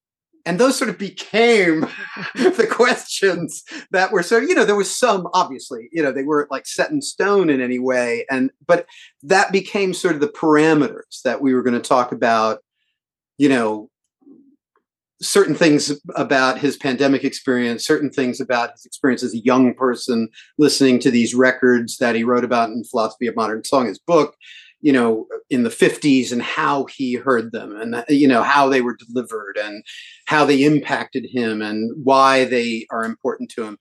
And 0.45 0.59
those 0.59 0.77
sort 0.77 0.89
of 0.89 0.97
became 0.97 1.81
the 2.35 2.67
questions 2.69 3.63
that 3.91 4.11
were 4.11 4.23
so, 4.23 4.37
you 4.37 4.55
know, 4.55 4.65
there 4.65 4.75
was 4.75 4.95
some 4.95 5.27
obviously, 5.33 5.89
you 5.91 6.03
know, 6.03 6.11
they 6.11 6.23
weren't 6.23 6.51
like 6.51 6.65
set 6.65 6.91
in 6.91 7.01
stone 7.01 7.49
in 7.49 7.61
any 7.61 7.79
way. 7.79 8.25
And, 8.29 8.51
but 8.65 8.85
that 9.23 9.51
became 9.51 9.93
sort 9.93 10.15
of 10.15 10.21
the 10.21 10.27
parameters 10.27 11.21
that 11.23 11.41
we 11.41 11.53
were 11.53 11.63
going 11.63 11.79
to 11.79 11.87
talk 11.87 12.11
about, 12.11 12.59
you 13.37 13.49
know, 13.49 13.89
certain 15.21 15.55
things 15.55 15.91
about 16.15 16.59
his 16.59 16.75
pandemic 16.75 17.23
experience, 17.23 17.85
certain 17.85 18.11
things 18.11 18.41
about 18.41 18.73
his 18.73 18.85
experience 18.85 19.23
as 19.23 19.33
a 19.33 19.39
young 19.39 19.73
person 19.73 20.29
listening 20.57 20.99
to 20.99 21.09
these 21.09 21.33
records 21.33 21.97
that 21.97 22.15
he 22.15 22.23
wrote 22.23 22.43
about 22.43 22.69
in 22.69 22.83
Philosophy 22.83 23.27
of 23.27 23.35
Modern 23.35 23.63
Song, 23.63 23.87
his 23.87 23.99
book, 23.99 24.35
you 24.85 24.93
know, 24.93 25.25
in 25.49 25.63
the 25.63 25.69
50s 25.71 26.31
and 26.31 26.43
how 26.43 26.85
he 26.85 27.15
heard 27.15 27.51
them 27.51 27.75
and, 27.75 28.05
you 28.07 28.27
know, 28.27 28.43
how 28.43 28.69
they 28.69 28.81
were 28.81 28.95
delivered 28.95 29.57
and 29.57 29.83
how 30.27 30.45
they 30.45 30.63
impacted 30.63 31.25
him 31.27 31.59
and 31.59 31.91
why 32.03 32.45
they 32.45 32.85
are 32.91 33.03
important 33.03 33.49
to 33.49 33.63
him. 33.63 33.79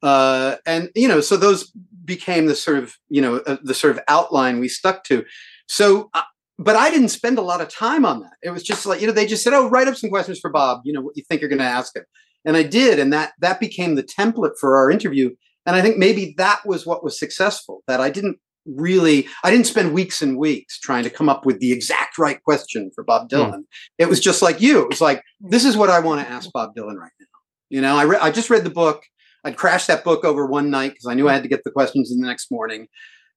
Uh, 0.00 0.54
and, 0.64 0.90
you 0.94 1.08
know, 1.08 1.20
so 1.20 1.36
those 1.36 1.72
became 2.04 2.46
the 2.46 2.54
sort 2.54 2.78
of, 2.78 2.94
you 3.08 3.20
know, 3.20 3.38
uh, 3.48 3.56
the 3.64 3.74
sort 3.74 3.96
of 3.96 4.00
outline 4.06 4.60
we 4.60 4.68
stuck 4.68 5.02
to. 5.02 5.24
So 5.66 6.08
uh, 6.14 6.22
but 6.56 6.76
I 6.76 6.88
didn't 6.88 7.08
spend 7.08 7.36
a 7.36 7.42
lot 7.42 7.60
of 7.60 7.68
time 7.68 8.06
on 8.06 8.20
that. 8.20 8.34
It 8.40 8.50
was 8.50 8.62
just 8.62 8.86
like, 8.86 9.00
you 9.00 9.08
know, 9.08 9.12
they 9.12 9.26
just 9.26 9.42
said, 9.42 9.54
oh, 9.54 9.68
write 9.68 9.88
up 9.88 9.96
some 9.96 10.10
questions 10.10 10.38
for 10.38 10.50
Bob, 10.50 10.82
you 10.84 10.92
know, 10.92 11.00
what 11.00 11.16
you 11.16 11.24
think 11.28 11.40
you're 11.40 11.50
going 11.50 11.58
to 11.58 11.64
ask 11.64 11.96
him. 11.96 12.04
And 12.44 12.56
I 12.56 12.62
did. 12.62 13.00
And 13.00 13.12
that, 13.12 13.32
that 13.40 13.58
became 13.58 13.96
the 13.96 14.04
template 14.04 14.56
for 14.60 14.76
our 14.76 14.88
interview. 14.88 15.30
And 15.66 15.74
I 15.74 15.82
think 15.82 15.96
maybe 15.96 16.32
that 16.36 16.60
was 16.64 16.86
what 16.86 17.02
was 17.02 17.18
successful, 17.18 17.82
that 17.88 18.00
I 18.00 18.08
didn't 18.08 18.38
really, 18.66 19.26
I 19.42 19.50
didn't 19.50 19.66
spend 19.66 19.92
weeks 19.92 20.22
and 20.22 20.38
weeks 20.38 20.78
trying 20.80 21.04
to 21.04 21.10
come 21.10 21.28
up 21.28 21.44
with 21.44 21.60
the 21.60 21.72
exact 21.72 22.18
right 22.18 22.42
question 22.42 22.90
for 22.94 23.04
Bob 23.04 23.30
hmm. 23.30 23.36
Dylan. 23.36 23.62
It 23.98 24.08
was 24.08 24.20
just 24.20 24.42
like 24.42 24.60
you. 24.60 24.82
It 24.82 24.88
was 24.88 25.00
like, 25.00 25.22
this 25.40 25.64
is 25.64 25.76
what 25.76 25.90
I 25.90 26.00
want 26.00 26.26
to 26.26 26.32
ask 26.32 26.50
Bob 26.52 26.74
Dylan 26.74 26.96
right 26.96 27.12
now. 27.20 27.26
You 27.70 27.80
know, 27.80 27.96
I, 27.96 28.02
re- 28.02 28.18
I 28.20 28.30
just 28.30 28.50
read 28.50 28.64
the 28.64 28.70
book. 28.70 29.02
I'd 29.44 29.56
crashed 29.56 29.88
that 29.88 30.04
book 30.04 30.24
over 30.24 30.46
one 30.46 30.70
night 30.70 30.92
because 30.92 31.06
I 31.06 31.14
knew 31.14 31.28
I 31.28 31.34
had 31.34 31.42
to 31.42 31.48
get 31.48 31.64
the 31.64 31.70
questions 31.70 32.10
in 32.10 32.20
the 32.20 32.26
next 32.26 32.50
morning. 32.50 32.88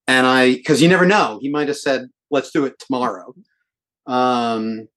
And 0.07 0.25
I, 0.25 0.53
because 0.53 0.81
you 0.81 0.87
never 0.87 1.05
know, 1.05 1.39
he 1.41 1.49
might 1.49 1.67
have 1.67 1.77
said, 1.77 2.07
let's 2.31 2.51
do 2.51 2.65
it 2.65 2.79
tomorrow. 2.79 3.33
Um, 4.05 4.87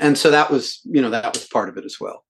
and 0.00 0.16
so 0.16 0.30
that 0.30 0.50
was, 0.50 0.80
you 0.84 1.02
know, 1.02 1.10
that 1.10 1.34
was 1.34 1.46
part 1.48 1.68
of 1.68 1.76
it 1.76 1.84
as 1.84 1.96
well. 2.00 2.24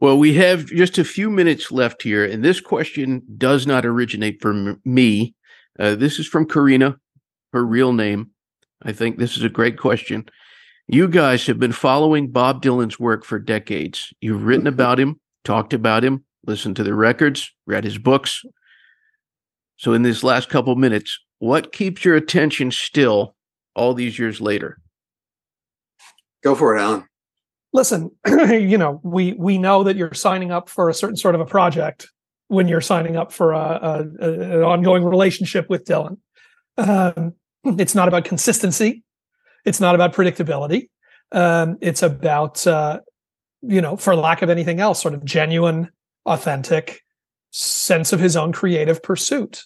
Well, 0.00 0.18
we 0.18 0.34
have 0.34 0.66
just 0.66 0.96
a 0.96 1.04
few 1.04 1.30
minutes 1.30 1.70
left 1.70 2.02
here, 2.02 2.24
and 2.24 2.42
this 2.42 2.60
question 2.60 3.22
does 3.36 3.66
not 3.66 3.84
originate 3.84 4.40
from 4.40 4.80
me. 4.84 5.34
Uh, 5.80 5.94
this 5.94 6.18
is 6.18 6.28
from 6.28 6.46
Karina, 6.46 6.98
her 7.54 7.64
real 7.64 7.94
name. 7.94 8.30
I 8.82 8.92
think 8.92 9.18
this 9.18 9.38
is 9.38 9.42
a 9.42 9.48
great 9.48 9.78
question. 9.78 10.28
You 10.86 11.08
guys 11.08 11.46
have 11.46 11.58
been 11.58 11.72
following 11.72 12.30
Bob 12.30 12.62
Dylan's 12.62 13.00
work 13.00 13.24
for 13.24 13.38
decades. 13.38 14.12
You've 14.20 14.44
written 14.44 14.66
mm-hmm. 14.66 14.74
about 14.74 15.00
him, 15.00 15.18
talked 15.44 15.72
about 15.72 16.04
him, 16.04 16.24
listened 16.46 16.76
to 16.76 16.84
the 16.84 16.94
records, 16.94 17.50
read 17.66 17.84
his 17.84 17.96
books. 17.96 18.44
So, 19.78 19.94
in 19.94 20.02
these 20.02 20.22
last 20.22 20.50
couple 20.50 20.76
minutes, 20.76 21.18
what 21.38 21.72
keeps 21.72 22.04
your 22.04 22.16
attention 22.16 22.70
still 22.70 23.34
all 23.74 23.94
these 23.94 24.18
years 24.18 24.40
later? 24.40 24.78
Go 26.44 26.54
for 26.54 26.76
it, 26.76 26.80
Alan. 26.80 27.06
Listen, 27.72 28.10
you 28.26 28.76
know, 28.76 29.00
we 29.02 29.32
we 29.34 29.56
know 29.56 29.84
that 29.84 29.96
you're 29.96 30.12
signing 30.12 30.50
up 30.50 30.68
for 30.68 30.90
a 30.90 30.94
certain 30.94 31.16
sort 31.16 31.34
of 31.34 31.40
a 31.40 31.46
project 31.46 32.08
when 32.50 32.66
you're 32.66 32.80
signing 32.80 33.16
up 33.16 33.32
for 33.32 33.52
a, 33.52 33.58
a, 33.60 34.26
a 34.26 34.58
an 34.58 34.62
ongoing 34.64 35.04
relationship 35.04 35.70
with 35.70 35.84
Dylan. 35.84 36.18
Um, 36.76 37.34
it's 37.64 37.94
not 37.94 38.08
about 38.08 38.24
consistency. 38.24 39.04
It's 39.64 39.78
not 39.78 39.94
about 39.94 40.12
predictability. 40.12 40.88
Um, 41.30 41.78
it's 41.80 42.02
about, 42.02 42.66
uh, 42.66 43.00
you 43.62 43.80
know, 43.80 43.96
for 43.96 44.16
lack 44.16 44.42
of 44.42 44.50
anything 44.50 44.80
else, 44.80 45.00
sort 45.00 45.14
of 45.14 45.24
genuine, 45.24 45.90
authentic 46.26 47.02
sense 47.52 48.12
of 48.12 48.18
his 48.18 48.36
own 48.36 48.52
creative 48.52 49.00
pursuit. 49.00 49.62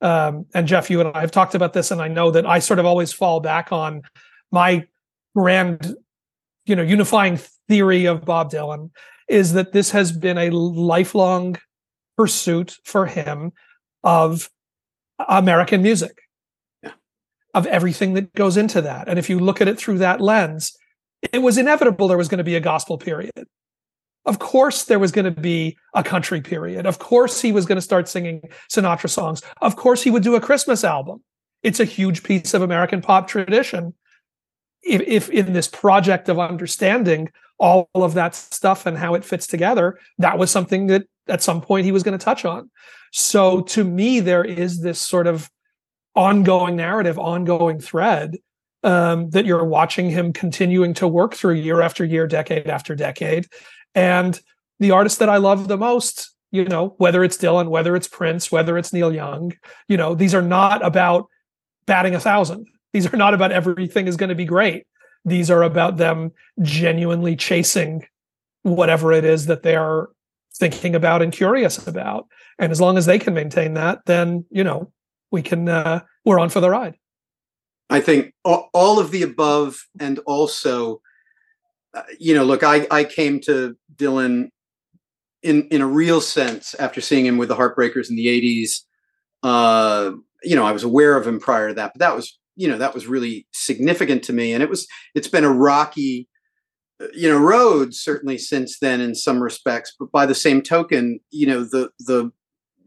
Um, 0.00 0.46
and 0.54 0.66
Jeff, 0.66 0.90
you 0.90 1.00
and 1.00 1.16
I 1.16 1.20
have 1.20 1.30
talked 1.30 1.54
about 1.54 1.72
this, 1.72 1.92
and 1.92 2.02
I 2.02 2.08
know 2.08 2.32
that 2.32 2.46
I 2.46 2.58
sort 2.58 2.80
of 2.80 2.84
always 2.86 3.12
fall 3.12 3.38
back 3.38 3.70
on 3.70 4.02
my 4.50 4.84
grand, 5.36 5.94
you 6.66 6.74
know, 6.74 6.82
unifying 6.82 7.38
theory 7.68 8.06
of 8.06 8.24
Bob 8.24 8.50
Dylan 8.50 8.90
is 9.28 9.52
that 9.52 9.72
this 9.72 9.92
has 9.92 10.10
been 10.10 10.36
a 10.36 10.50
lifelong 10.50 11.56
pursuit 12.16 12.78
for 12.84 13.06
him 13.06 13.52
of 14.02 14.50
American 15.28 15.82
music, 15.82 16.22
yeah. 16.82 16.92
of 17.54 17.66
everything 17.66 18.14
that 18.14 18.32
goes 18.34 18.56
into 18.56 18.82
that. 18.82 19.08
And 19.08 19.18
if 19.18 19.28
you 19.28 19.38
look 19.38 19.60
at 19.60 19.68
it 19.68 19.78
through 19.78 19.98
that 19.98 20.20
lens, 20.20 20.76
it 21.32 21.38
was 21.38 21.58
inevitable 21.58 22.08
there 22.08 22.18
was 22.18 22.28
going 22.28 22.38
to 22.38 22.44
be 22.44 22.56
a 22.56 22.60
gospel 22.60 22.98
period. 22.98 23.46
Of 24.26 24.38
course, 24.38 24.84
there 24.84 24.98
was 24.98 25.12
going 25.12 25.26
to 25.26 25.40
be 25.40 25.76
a 25.94 26.02
country 26.02 26.40
period. 26.40 26.86
Of 26.86 26.98
course, 26.98 27.40
he 27.42 27.52
was 27.52 27.66
going 27.66 27.76
to 27.76 27.82
start 27.82 28.08
singing 28.08 28.48
Sinatra 28.70 29.10
songs. 29.10 29.42
Of 29.60 29.76
course, 29.76 30.02
he 30.02 30.10
would 30.10 30.22
do 30.22 30.34
a 30.34 30.40
Christmas 30.40 30.82
album. 30.82 31.22
It's 31.62 31.80
a 31.80 31.84
huge 31.84 32.22
piece 32.22 32.54
of 32.54 32.62
American 32.62 33.00
pop 33.00 33.28
tradition. 33.28 33.94
If, 34.82 35.02
if 35.02 35.30
in 35.30 35.52
this 35.52 35.68
project 35.68 36.28
of 36.28 36.38
understanding 36.38 37.30
all 37.58 37.88
of 37.94 38.14
that 38.14 38.34
stuff 38.34 38.86
and 38.86 38.98
how 38.98 39.14
it 39.14 39.24
fits 39.24 39.46
together, 39.46 39.98
that 40.18 40.38
was 40.38 40.50
something 40.50 40.86
that 40.88 41.06
at 41.28 41.42
some 41.42 41.60
point 41.60 41.84
he 41.84 41.92
was 41.92 42.02
going 42.02 42.18
to 42.18 42.24
touch 42.24 42.44
on. 42.44 42.70
So 43.12 43.62
to 43.62 43.84
me, 43.84 44.20
there 44.20 44.44
is 44.44 44.80
this 44.80 45.00
sort 45.00 45.26
of 45.26 45.50
ongoing 46.14 46.76
narrative, 46.76 47.18
ongoing 47.18 47.80
thread 47.80 48.36
um, 48.82 49.30
that 49.30 49.46
you're 49.46 49.64
watching 49.64 50.10
him 50.10 50.32
continuing 50.32 50.94
to 50.94 51.08
work 51.08 51.34
through 51.34 51.54
year 51.54 51.80
after 51.80 52.04
year, 52.04 52.26
decade 52.26 52.68
after 52.68 52.94
decade. 52.94 53.46
And 53.94 54.38
the 54.78 54.90
artists 54.90 55.18
that 55.18 55.28
I 55.28 55.38
love 55.38 55.68
the 55.68 55.78
most, 55.78 56.34
you 56.50 56.64
know, 56.64 56.94
whether 56.98 57.24
it's 57.24 57.38
Dylan, 57.38 57.68
whether 57.68 57.96
it's 57.96 58.08
Prince, 58.08 58.52
whether 58.52 58.76
it's 58.76 58.92
Neil 58.92 59.12
Young, 59.12 59.52
you 59.88 59.96
know, 59.96 60.14
these 60.14 60.34
are 60.34 60.42
not 60.42 60.84
about 60.84 61.26
batting 61.86 62.14
a 62.14 62.20
thousand. 62.20 62.66
These 62.92 63.12
are 63.12 63.16
not 63.16 63.34
about 63.34 63.52
everything 63.52 64.06
is 64.06 64.16
going 64.16 64.28
to 64.28 64.34
be 64.34 64.44
great. 64.44 64.86
These 65.24 65.50
are 65.50 65.62
about 65.62 65.96
them 65.96 66.32
genuinely 66.60 67.36
chasing 67.36 68.06
whatever 68.62 69.12
it 69.12 69.24
is 69.24 69.46
that 69.46 69.62
they 69.62 69.76
are 69.76 70.10
thinking 70.56 70.94
about 70.94 71.22
and 71.22 71.32
curious 71.32 71.86
about. 71.86 72.26
And 72.58 72.70
as 72.70 72.80
long 72.80 72.96
as 72.96 73.06
they 73.06 73.18
can 73.18 73.34
maintain 73.34 73.74
that, 73.74 74.00
then, 74.06 74.44
you 74.50 74.64
know, 74.64 74.92
we 75.30 75.42
can, 75.42 75.68
uh, 75.68 76.00
we're 76.24 76.38
on 76.38 76.48
for 76.48 76.60
the 76.60 76.70
ride. 76.70 76.96
I 77.90 78.00
think 78.00 78.32
all 78.44 78.98
of 78.98 79.10
the 79.10 79.22
above 79.22 79.86
and 80.00 80.18
also 80.20 81.00
uh, 81.94 82.02
you 82.18 82.34
know, 82.34 82.44
look, 82.44 82.62
I, 82.62 82.86
I 82.90 83.04
came 83.04 83.40
to 83.42 83.76
Dylan 83.94 84.48
in 85.42 85.68
in 85.68 85.80
a 85.80 85.86
real 85.86 86.20
sense 86.20 86.74
after 86.74 87.00
seeing 87.00 87.24
him 87.24 87.38
with 87.38 87.48
the 87.48 87.56
Heartbreakers 87.56 88.10
in 88.10 88.16
the 88.16 88.26
'80s. 88.26 88.80
Uh, 89.42 90.12
you 90.42 90.56
know, 90.56 90.64
I 90.64 90.72
was 90.72 90.82
aware 90.82 91.16
of 91.16 91.26
him 91.26 91.38
prior 91.38 91.68
to 91.68 91.74
that, 91.74 91.92
but 91.94 92.00
that 92.00 92.16
was 92.16 92.38
you 92.56 92.68
know 92.68 92.78
that 92.78 92.94
was 92.94 93.06
really 93.06 93.46
significant 93.52 94.24
to 94.24 94.32
me, 94.32 94.52
and 94.52 94.62
it 94.62 94.68
was 94.68 94.88
it's 95.14 95.28
been 95.28 95.44
a 95.44 95.52
rocky 95.52 96.28
you 97.12 97.28
know 97.28 97.38
road 97.38 97.94
certainly 97.94 98.38
since 98.38 98.78
then 98.78 99.00
in 99.00 99.14
some 99.14 99.42
respects. 99.42 99.94
But 99.98 100.12
by 100.12 100.26
the 100.26 100.34
same 100.34 100.62
token, 100.62 101.20
you 101.30 101.46
know 101.46 101.64
the 101.64 101.90
the 102.00 102.30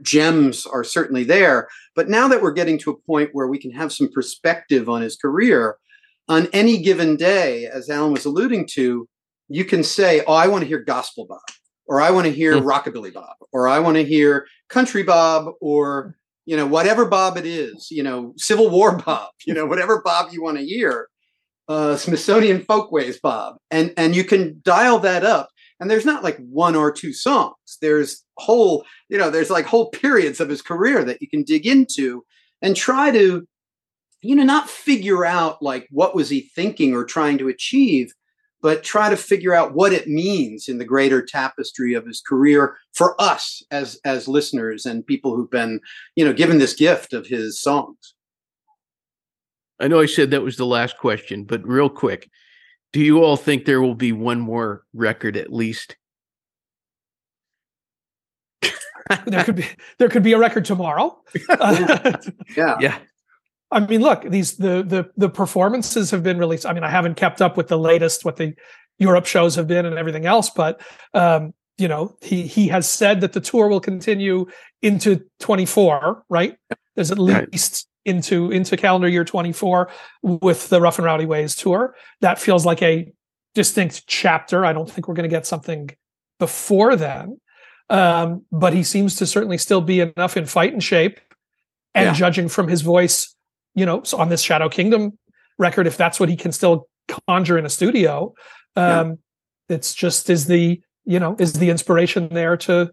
gems 0.01 0.65
are 0.65 0.83
certainly 0.83 1.23
there. 1.23 1.67
But 1.95 2.09
now 2.09 2.27
that 2.27 2.41
we're 2.41 2.51
getting 2.51 2.77
to 2.79 2.91
a 2.91 2.97
point 2.97 3.31
where 3.33 3.47
we 3.47 3.57
can 3.57 3.71
have 3.71 3.91
some 3.91 4.09
perspective 4.11 4.89
on 4.89 5.01
his 5.01 5.15
career, 5.15 5.77
on 6.29 6.47
any 6.53 6.77
given 6.77 7.15
day, 7.15 7.65
as 7.65 7.89
Alan 7.89 8.13
was 8.13 8.25
alluding 8.25 8.67
to, 8.73 9.07
you 9.49 9.65
can 9.65 9.83
say, 9.83 10.23
Oh, 10.27 10.33
I 10.33 10.47
want 10.47 10.63
to 10.63 10.67
hear 10.67 10.79
gospel 10.79 11.25
Bob, 11.25 11.39
or 11.87 12.01
I 12.01 12.11
want 12.11 12.25
to 12.25 12.33
hear 12.33 12.55
mm-hmm. 12.55 12.67
rockabilly 12.67 13.13
Bob, 13.13 13.35
or 13.51 13.67
I 13.67 13.79
want 13.79 13.95
to 13.95 14.03
hear 14.03 14.45
country 14.69 15.03
Bob, 15.03 15.53
or 15.61 16.15
you 16.45 16.55
know, 16.55 16.65
whatever 16.65 17.05
Bob 17.05 17.37
it 17.37 17.45
is, 17.45 17.91
you 17.91 18.01
know, 18.03 18.33
Civil 18.37 18.69
War 18.69 18.95
Bob, 19.05 19.31
you 19.45 19.53
know, 19.53 19.65
whatever 19.65 20.01
Bob 20.03 20.31
you 20.31 20.41
want 20.41 20.57
to 20.57 20.65
hear, 20.65 21.09
uh, 21.67 21.95
Smithsonian 21.97 22.61
Folkways 22.61 23.19
Bob, 23.19 23.57
and 23.71 23.93
and 23.97 24.15
you 24.15 24.23
can 24.23 24.61
dial 24.63 24.99
that 24.99 25.23
up. 25.23 25.49
And 25.79 25.91
there's 25.91 26.05
not 26.05 26.23
like 26.23 26.37
one 26.37 26.75
or 26.75 26.91
two 26.91 27.13
songs. 27.13 27.77
There's 27.81 28.23
whole, 28.37 28.83
you 29.09 29.17
know, 29.17 29.29
there's 29.29 29.51
like 29.51 29.65
whole 29.65 29.91
periods 29.91 30.39
of 30.39 30.49
his 30.49 30.63
career 30.63 31.03
that 31.03 31.21
you 31.21 31.29
can 31.29 31.43
dig 31.43 31.67
into 31.67 32.23
and 32.63 32.75
try 32.75 33.11
to 33.11 33.47
you 34.21 34.35
know 34.35 34.43
not 34.43 34.69
figure 34.69 35.25
out 35.25 35.61
like 35.61 35.87
what 35.91 36.15
was 36.15 36.29
he 36.29 36.41
thinking 36.41 36.93
or 36.93 37.05
trying 37.05 37.37
to 37.37 37.47
achieve 37.47 38.13
but 38.61 38.83
try 38.83 39.09
to 39.09 39.15
figure 39.15 39.53
out 39.53 39.75
what 39.75 39.93
it 39.93 40.07
means 40.07 40.67
in 40.67 40.79
the 40.79 40.85
greater 40.85 41.23
tapestry 41.23 41.93
of 41.93 42.05
his 42.05 42.21
career 42.21 42.77
for 42.93 43.19
us 43.21 43.61
as 43.71 43.99
as 44.05 44.27
listeners 44.27 44.85
and 44.85 45.05
people 45.05 45.35
who've 45.35 45.51
been 45.51 45.79
you 46.15 46.25
know 46.25 46.33
given 46.33 46.57
this 46.57 46.73
gift 46.73 47.13
of 47.13 47.27
his 47.27 47.61
songs 47.61 48.15
i 49.79 49.87
know 49.87 49.99
i 49.99 50.05
said 50.05 50.31
that 50.31 50.41
was 50.43 50.57
the 50.57 50.65
last 50.65 50.97
question 50.97 51.43
but 51.43 51.65
real 51.67 51.89
quick 51.89 52.29
do 52.93 52.99
you 52.99 53.23
all 53.23 53.37
think 53.37 53.65
there 53.65 53.81
will 53.81 53.95
be 53.95 54.11
one 54.11 54.39
more 54.39 54.83
record 54.93 55.37
at 55.37 55.51
least 55.51 55.95
there 59.25 59.43
could 59.43 59.55
be 59.55 59.65
there 59.99 60.09
could 60.09 60.23
be 60.23 60.33
a 60.33 60.37
record 60.39 60.65
tomorrow 60.65 61.17
yeah. 62.55 62.77
yeah 62.79 62.97
I 63.71 63.81
mean, 63.81 64.01
look, 64.01 64.21
these 64.23 64.55
the 64.55 64.81
the 64.81 65.09
the 65.17 65.29
performances 65.29 66.09
have 66.11 66.23
been 66.23 66.37
released. 66.37 66.65
I 66.65 66.71
mean, 66.71 66.85
I 66.85 66.89
haven't 66.89 67.15
kept 67.15 67.41
up 67.41 67.57
with 67.57 67.67
the 67.67 67.77
latest 67.77 68.23
what 68.23 68.37
the 68.37 68.53
Europe 68.97 69.25
shows 69.25 69.55
have 69.55 69.67
been 69.67 69.85
and 69.85 69.97
everything 69.97 70.25
else, 70.25 70.49
but 70.49 70.79
um, 71.13 71.53
you 71.77 71.87
know, 71.87 72.15
he 72.21 72.47
he 72.47 72.69
has 72.69 72.89
said 72.89 73.19
that 73.21 73.33
the 73.33 73.41
tour 73.41 73.67
will 73.67 73.81
continue 73.81 74.45
into 74.81 75.21
24, 75.41 76.23
right? 76.29 76.57
There's 76.95 77.11
at 77.11 77.17
Right. 77.19 77.51
least 77.51 77.89
into 78.07 78.51
into 78.51 78.77
calendar 78.77 79.07
year 79.07 79.23
24 79.25 79.89
with 80.23 80.69
the 80.69 80.81
Rough 80.81 80.97
and 80.97 81.05
Rowdy 81.05 81.25
Ways 81.25 81.55
tour. 81.55 81.95
That 82.21 82.39
feels 82.39 82.65
like 82.65 82.81
a 82.81 83.11
distinct 83.53 84.07
chapter. 84.07 84.65
I 84.65 84.73
don't 84.73 84.89
think 84.89 85.07
we're 85.07 85.15
going 85.15 85.29
to 85.29 85.35
get 85.35 85.45
something 85.45 85.89
before 86.39 86.95
then. 86.95 87.39
Um, 87.89 88.45
but 88.51 88.73
he 88.73 88.83
seems 88.83 89.15
to 89.15 89.25
certainly 89.25 89.57
still 89.57 89.81
be 89.81 90.01
enough 90.01 90.37
in 90.37 90.45
fight 90.45 90.73
and 90.73 90.83
shape. 90.83 91.19
And 91.95 92.07
Yeah. 92.07 92.13
judging 92.13 92.47
from 92.49 92.67
his 92.67 92.81
voice, 92.81 93.33
you 93.73 93.85
know, 93.85 94.03
so 94.03 94.17
on 94.19 94.29
this 94.29 94.41
Shadow 94.41 94.69
Kingdom 94.69 95.17
record, 95.57 95.87
if 95.87 95.97
that's 95.97 96.19
what 96.19 96.29
he 96.29 96.35
can 96.35 96.51
still 96.51 96.87
conjure 97.27 97.57
in 97.57 97.65
a 97.65 97.69
studio, 97.69 98.33
um, 98.75 99.17
it's 99.69 99.93
just 99.95 100.29
is 100.29 100.45
the 100.45 100.81
you 101.05 101.19
know 101.19 101.35
is 101.39 101.53
the 101.53 101.69
inspiration 101.69 102.27
there 102.29 102.57
to 102.57 102.91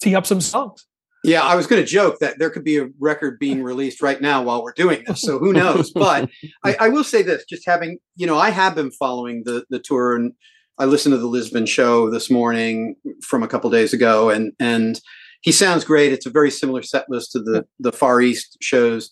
tee 0.00 0.14
up 0.14 0.26
some 0.26 0.40
songs. 0.40 0.86
Yeah, 1.24 1.42
I 1.42 1.56
was 1.56 1.66
going 1.66 1.82
to 1.82 1.88
joke 1.88 2.20
that 2.20 2.38
there 2.38 2.50
could 2.50 2.64
be 2.64 2.78
a 2.78 2.88
record 3.00 3.38
being 3.38 3.62
released 3.62 4.00
right 4.00 4.20
now 4.20 4.42
while 4.42 4.62
we're 4.62 4.72
doing 4.72 5.02
this. 5.06 5.20
So 5.20 5.38
who 5.38 5.52
knows? 5.52 5.90
But 5.90 6.30
I, 6.64 6.76
I 6.78 6.88
will 6.88 7.04
say 7.04 7.22
this: 7.22 7.44
just 7.48 7.66
having, 7.66 7.98
you 8.16 8.26
know, 8.26 8.38
I 8.38 8.50
have 8.50 8.74
been 8.74 8.90
following 8.90 9.42
the 9.44 9.64
the 9.68 9.80
tour, 9.80 10.14
and 10.14 10.32
I 10.78 10.84
listened 10.84 11.12
to 11.12 11.18
the 11.18 11.26
Lisbon 11.26 11.66
show 11.66 12.08
this 12.08 12.30
morning 12.30 12.94
from 13.22 13.42
a 13.42 13.48
couple 13.48 13.68
days 13.70 13.92
ago, 13.92 14.30
and 14.30 14.52
and 14.60 15.00
he 15.40 15.52
sounds 15.52 15.84
great. 15.84 16.12
It's 16.12 16.26
a 16.26 16.30
very 16.30 16.50
similar 16.50 16.82
set 16.82 17.06
list 17.08 17.32
to 17.32 17.40
the 17.40 17.66
the 17.80 17.92
Far 17.92 18.20
East 18.20 18.56
shows, 18.60 19.10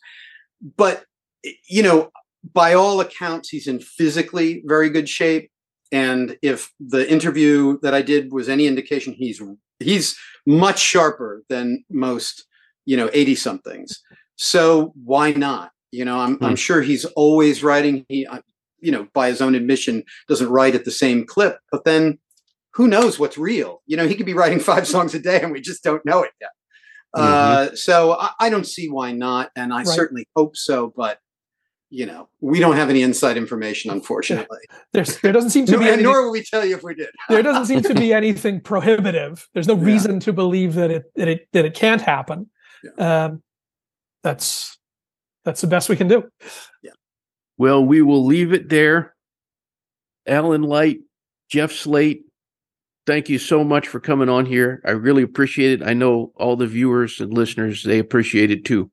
but 0.76 1.04
you 1.68 1.82
know, 1.82 2.10
by 2.52 2.74
all 2.74 3.00
accounts, 3.00 3.48
he's 3.48 3.66
in 3.66 3.80
physically 3.80 4.62
very 4.66 4.90
good 4.90 5.08
shape. 5.08 5.50
And 5.92 6.36
if 6.42 6.72
the 6.80 7.08
interview 7.10 7.78
that 7.82 7.94
I 7.94 8.02
did 8.02 8.32
was 8.32 8.48
any 8.48 8.66
indication, 8.66 9.14
he's 9.14 9.40
he's 9.78 10.16
much 10.46 10.78
sharper 10.78 11.42
than 11.48 11.84
most, 11.90 12.46
you 12.84 12.96
know, 12.96 13.10
80 13.12 13.34
somethings. 13.34 14.00
So 14.36 14.92
why 15.04 15.32
not? 15.32 15.72
You 15.90 16.04
know, 16.04 16.18
I'm, 16.18 16.38
I'm 16.42 16.56
sure 16.56 16.82
he's 16.82 17.04
always 17.04 17.62
writing. 17.62 18.04
He, 18.08 18.26
uh, 18.26 18.40
you 18.80 18.92
know, 18.92 19.08
by 19.14 19.28
his 19.28 19.40
own 19.40 19.54
admission, 19.54 20.04
doesn't 20.28 20.48
write 20.48 20.74
at 20.74 20.84
the 20.84 20.90
same 20.90 21.26
clip, 21.26 21.58
but 21.72 21.84
then 21.84 22.18
who 22.74 22.86
knows 22.86 23.18
what's 23.18 23.38
real? 23.38 23.82
You 23.86 23.96
know, 23.96 24.06
he 24.06 24.14
could 24.14 24.26
be 24.26 24.34
writing 24.34 24.60
five 24.72 24.86
songs 24.86 25.14
a 25.14 25.18
day 25.18 25.40
and 25.40 25.52
we 25.52 25.60
just 25.60 25.82
don't 25.82 26.04
know 26.04 26.22
it 26.22 26.32
yet. 26.40 26.50
Uh, 27.14 27.74
so 27.74 28.12
I, 28.18 28.30
I 28.38 28.50
don't 28.50 28.66
see 28.66 28.88
why 28.90 29.12
not. 29.12 29.50
And 29.56 29.72
I 29.72 29.78
Right. 29.78 29.86
certainly 29.86 30.28
hope 30.36 30.56
so, 30.56 30.92
but 30.94 31.18
you 31.90 32.04
know, 32.04 32.28
we 32.40 32.58
don't 32.58 32.76
have 32.76 32.90
any 32.90 33.02
inside 33.02 33.36
information, 33.36 33.90
unfortunately. 33.90 34.58
There's 34.92 35.20
there 35.20 35.32
doesn't 35.32 35.50
seem 35.50 35.66
to 35.66 35.72
No, 35.72 35.78
be 35.78 35.84
and 35.84 35.94
any, 35.94 36.02
nor 36.02 36.24
will 36.24 36.32
we 36.32 36.42
tell 36.42 36.64
you 36.64 36.76
if 36.76 36.82
we 36.82 36.94
did. 36.94 37.10
there 37.28 37.42
doesn't 37.42 37.66
seem 37.66 37.82
to 37.82 37.94
be 37.94 38.12
anything 38.12 38.60
prohibitive. 38.60 39.48
There's 39.54 39.68
no 39.68 39.76
Yeah. 39.76 39.84
reason 39.84 40.20
to 40.20 40.32
believe 40.32 40.74
that 40.74 40.90
it 40.90 41.04
that 41.14 41.28
it 41.28 41.48
that 41.52 41.64
it 41.64 41.74
can't 41.74 42.00
happen. 42.00 42.50
Um, 42.98 43.42
that's 44.22 44.78
that's 45.44 45.60
the 45.60 45.66
best 45.68 45.88
we 45.88 45.96
can 45.96 46.08
do. 46.08 46.28
Yeah. 46.82 46.92
Well, 47.56 47.84
we 47.84 48.02
will 48.02 48.24
leave 48.24 48.52
it 48.52 48.68
there. 48.68 49.14
Alan 50.26 50.62
Light, 50.62 50.98
Jeff 51.48 51.70
Slate, 51.70 52.24
thank 53.06 53.28
you 53.28 53.38
so 53.38 53.62
much 53.62 53.86
for 53.86 54.00
coming 54.00 54.28
on 54.28 54.44
here. 54.44 54.82
I 54.84 54.90
really 54.90 55.22
appreciate 55.22 55.80
it. 55.80 55.86
I 55.86 55.94
know 55.94 56.32
all 56.34 56.56
the 56.56 56.66
viewers 56.66 57.20
and 57.20 57.32
listeners, 57.32 57.84
they 57.84 58.00
appreciate 58.00 58.50
it 58.50 58.64
too. 58.64 58.90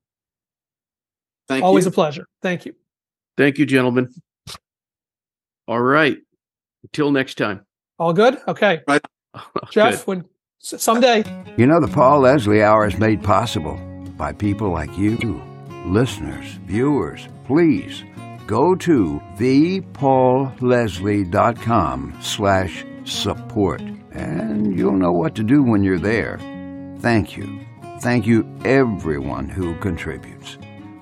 Thank 1.47 1.61
you. 1.61 1.65
Always 1.65 1.85
you. 1.85 1.89
a 1.89 1.93
pleasure. 1.93 2.27
Thank 2.41 2.65
you. 2.67 2.75
Thank 3.37 3.57
you, 3.57 3.65
gentlemen. 3.65 4.09
All 5.67 5.81
right. 5.81 6.17
Until 6.83 7.11
next 7.11 7.37
time. 7.37 7.65
All 7.97 8.13
good. 8.13 8.37
Okay, 8.47 8.81
Jeff. 9.71 10.05
Good. 10.05 10.07
When 10.07 10.25
someday. 10.59 11.23
You 11.57 11.65
know, 11.67 11.79
the 11.79 11.87
Paul 11.87 12.21
Leslie 12.21 12.63
Hour 12.63 12.87
is 12.87 12.97
made 12.97 13.21
possible 13.23 13.77
by 14.17 14.33
people 14.33 14.71
like 14.71 14.97
you, 14.97 15.17
listeners, 15.85 16.45
viewers. 16.65 17.27
Please 17.45 18.03
go 18.47 18.73
to 18.75 19.21
thepaulleslie.com 19.37 22.17
slash 22.21 22.85
support, 23.05 23.81
and 24.11 24.77
you'll 24.77 24.91
know 24.93 25.11
what 25.11 25.35
to 25.35 25.43
do 25.43 25.61
when 25.63 25.83
you're 25.83 25.99
there. 25.99 26.39
Thank 26.99 27.37
you. 27.37 27.59
Thank 28.01 28.25
you, 28.27 28.45
everyone 28.65 29.47
who 29.49 29.75
contributes. 29.79 30.57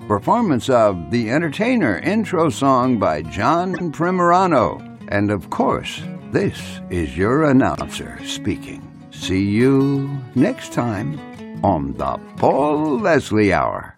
Performance 0.08 0.68
of 0.68 1.10
The 1.10 1.30
Entertainer 1.30 1.98
intro 1.98 2.50
song 2.50 2.98
by 2.98 3.22
John 3.22 3.74
Primorano. 3.92 4.98
And 5.08 5.30
of 5.30 5.48
course, 5.48 6.02
this 6.32 6.80
is 6.90 7.16
your 7.16 7.44
announcer 7.44 8.18
speaking. 8.24 8.82
See 9.12 9.44
you 9.44 10.10
next 10.34 10.72
time 10.72 11.18
on 11.64 11.92
the 11.94 12.18
Paul 12.36 12.98
Leslie 12.98 13.52
Hour. 13.52 13.96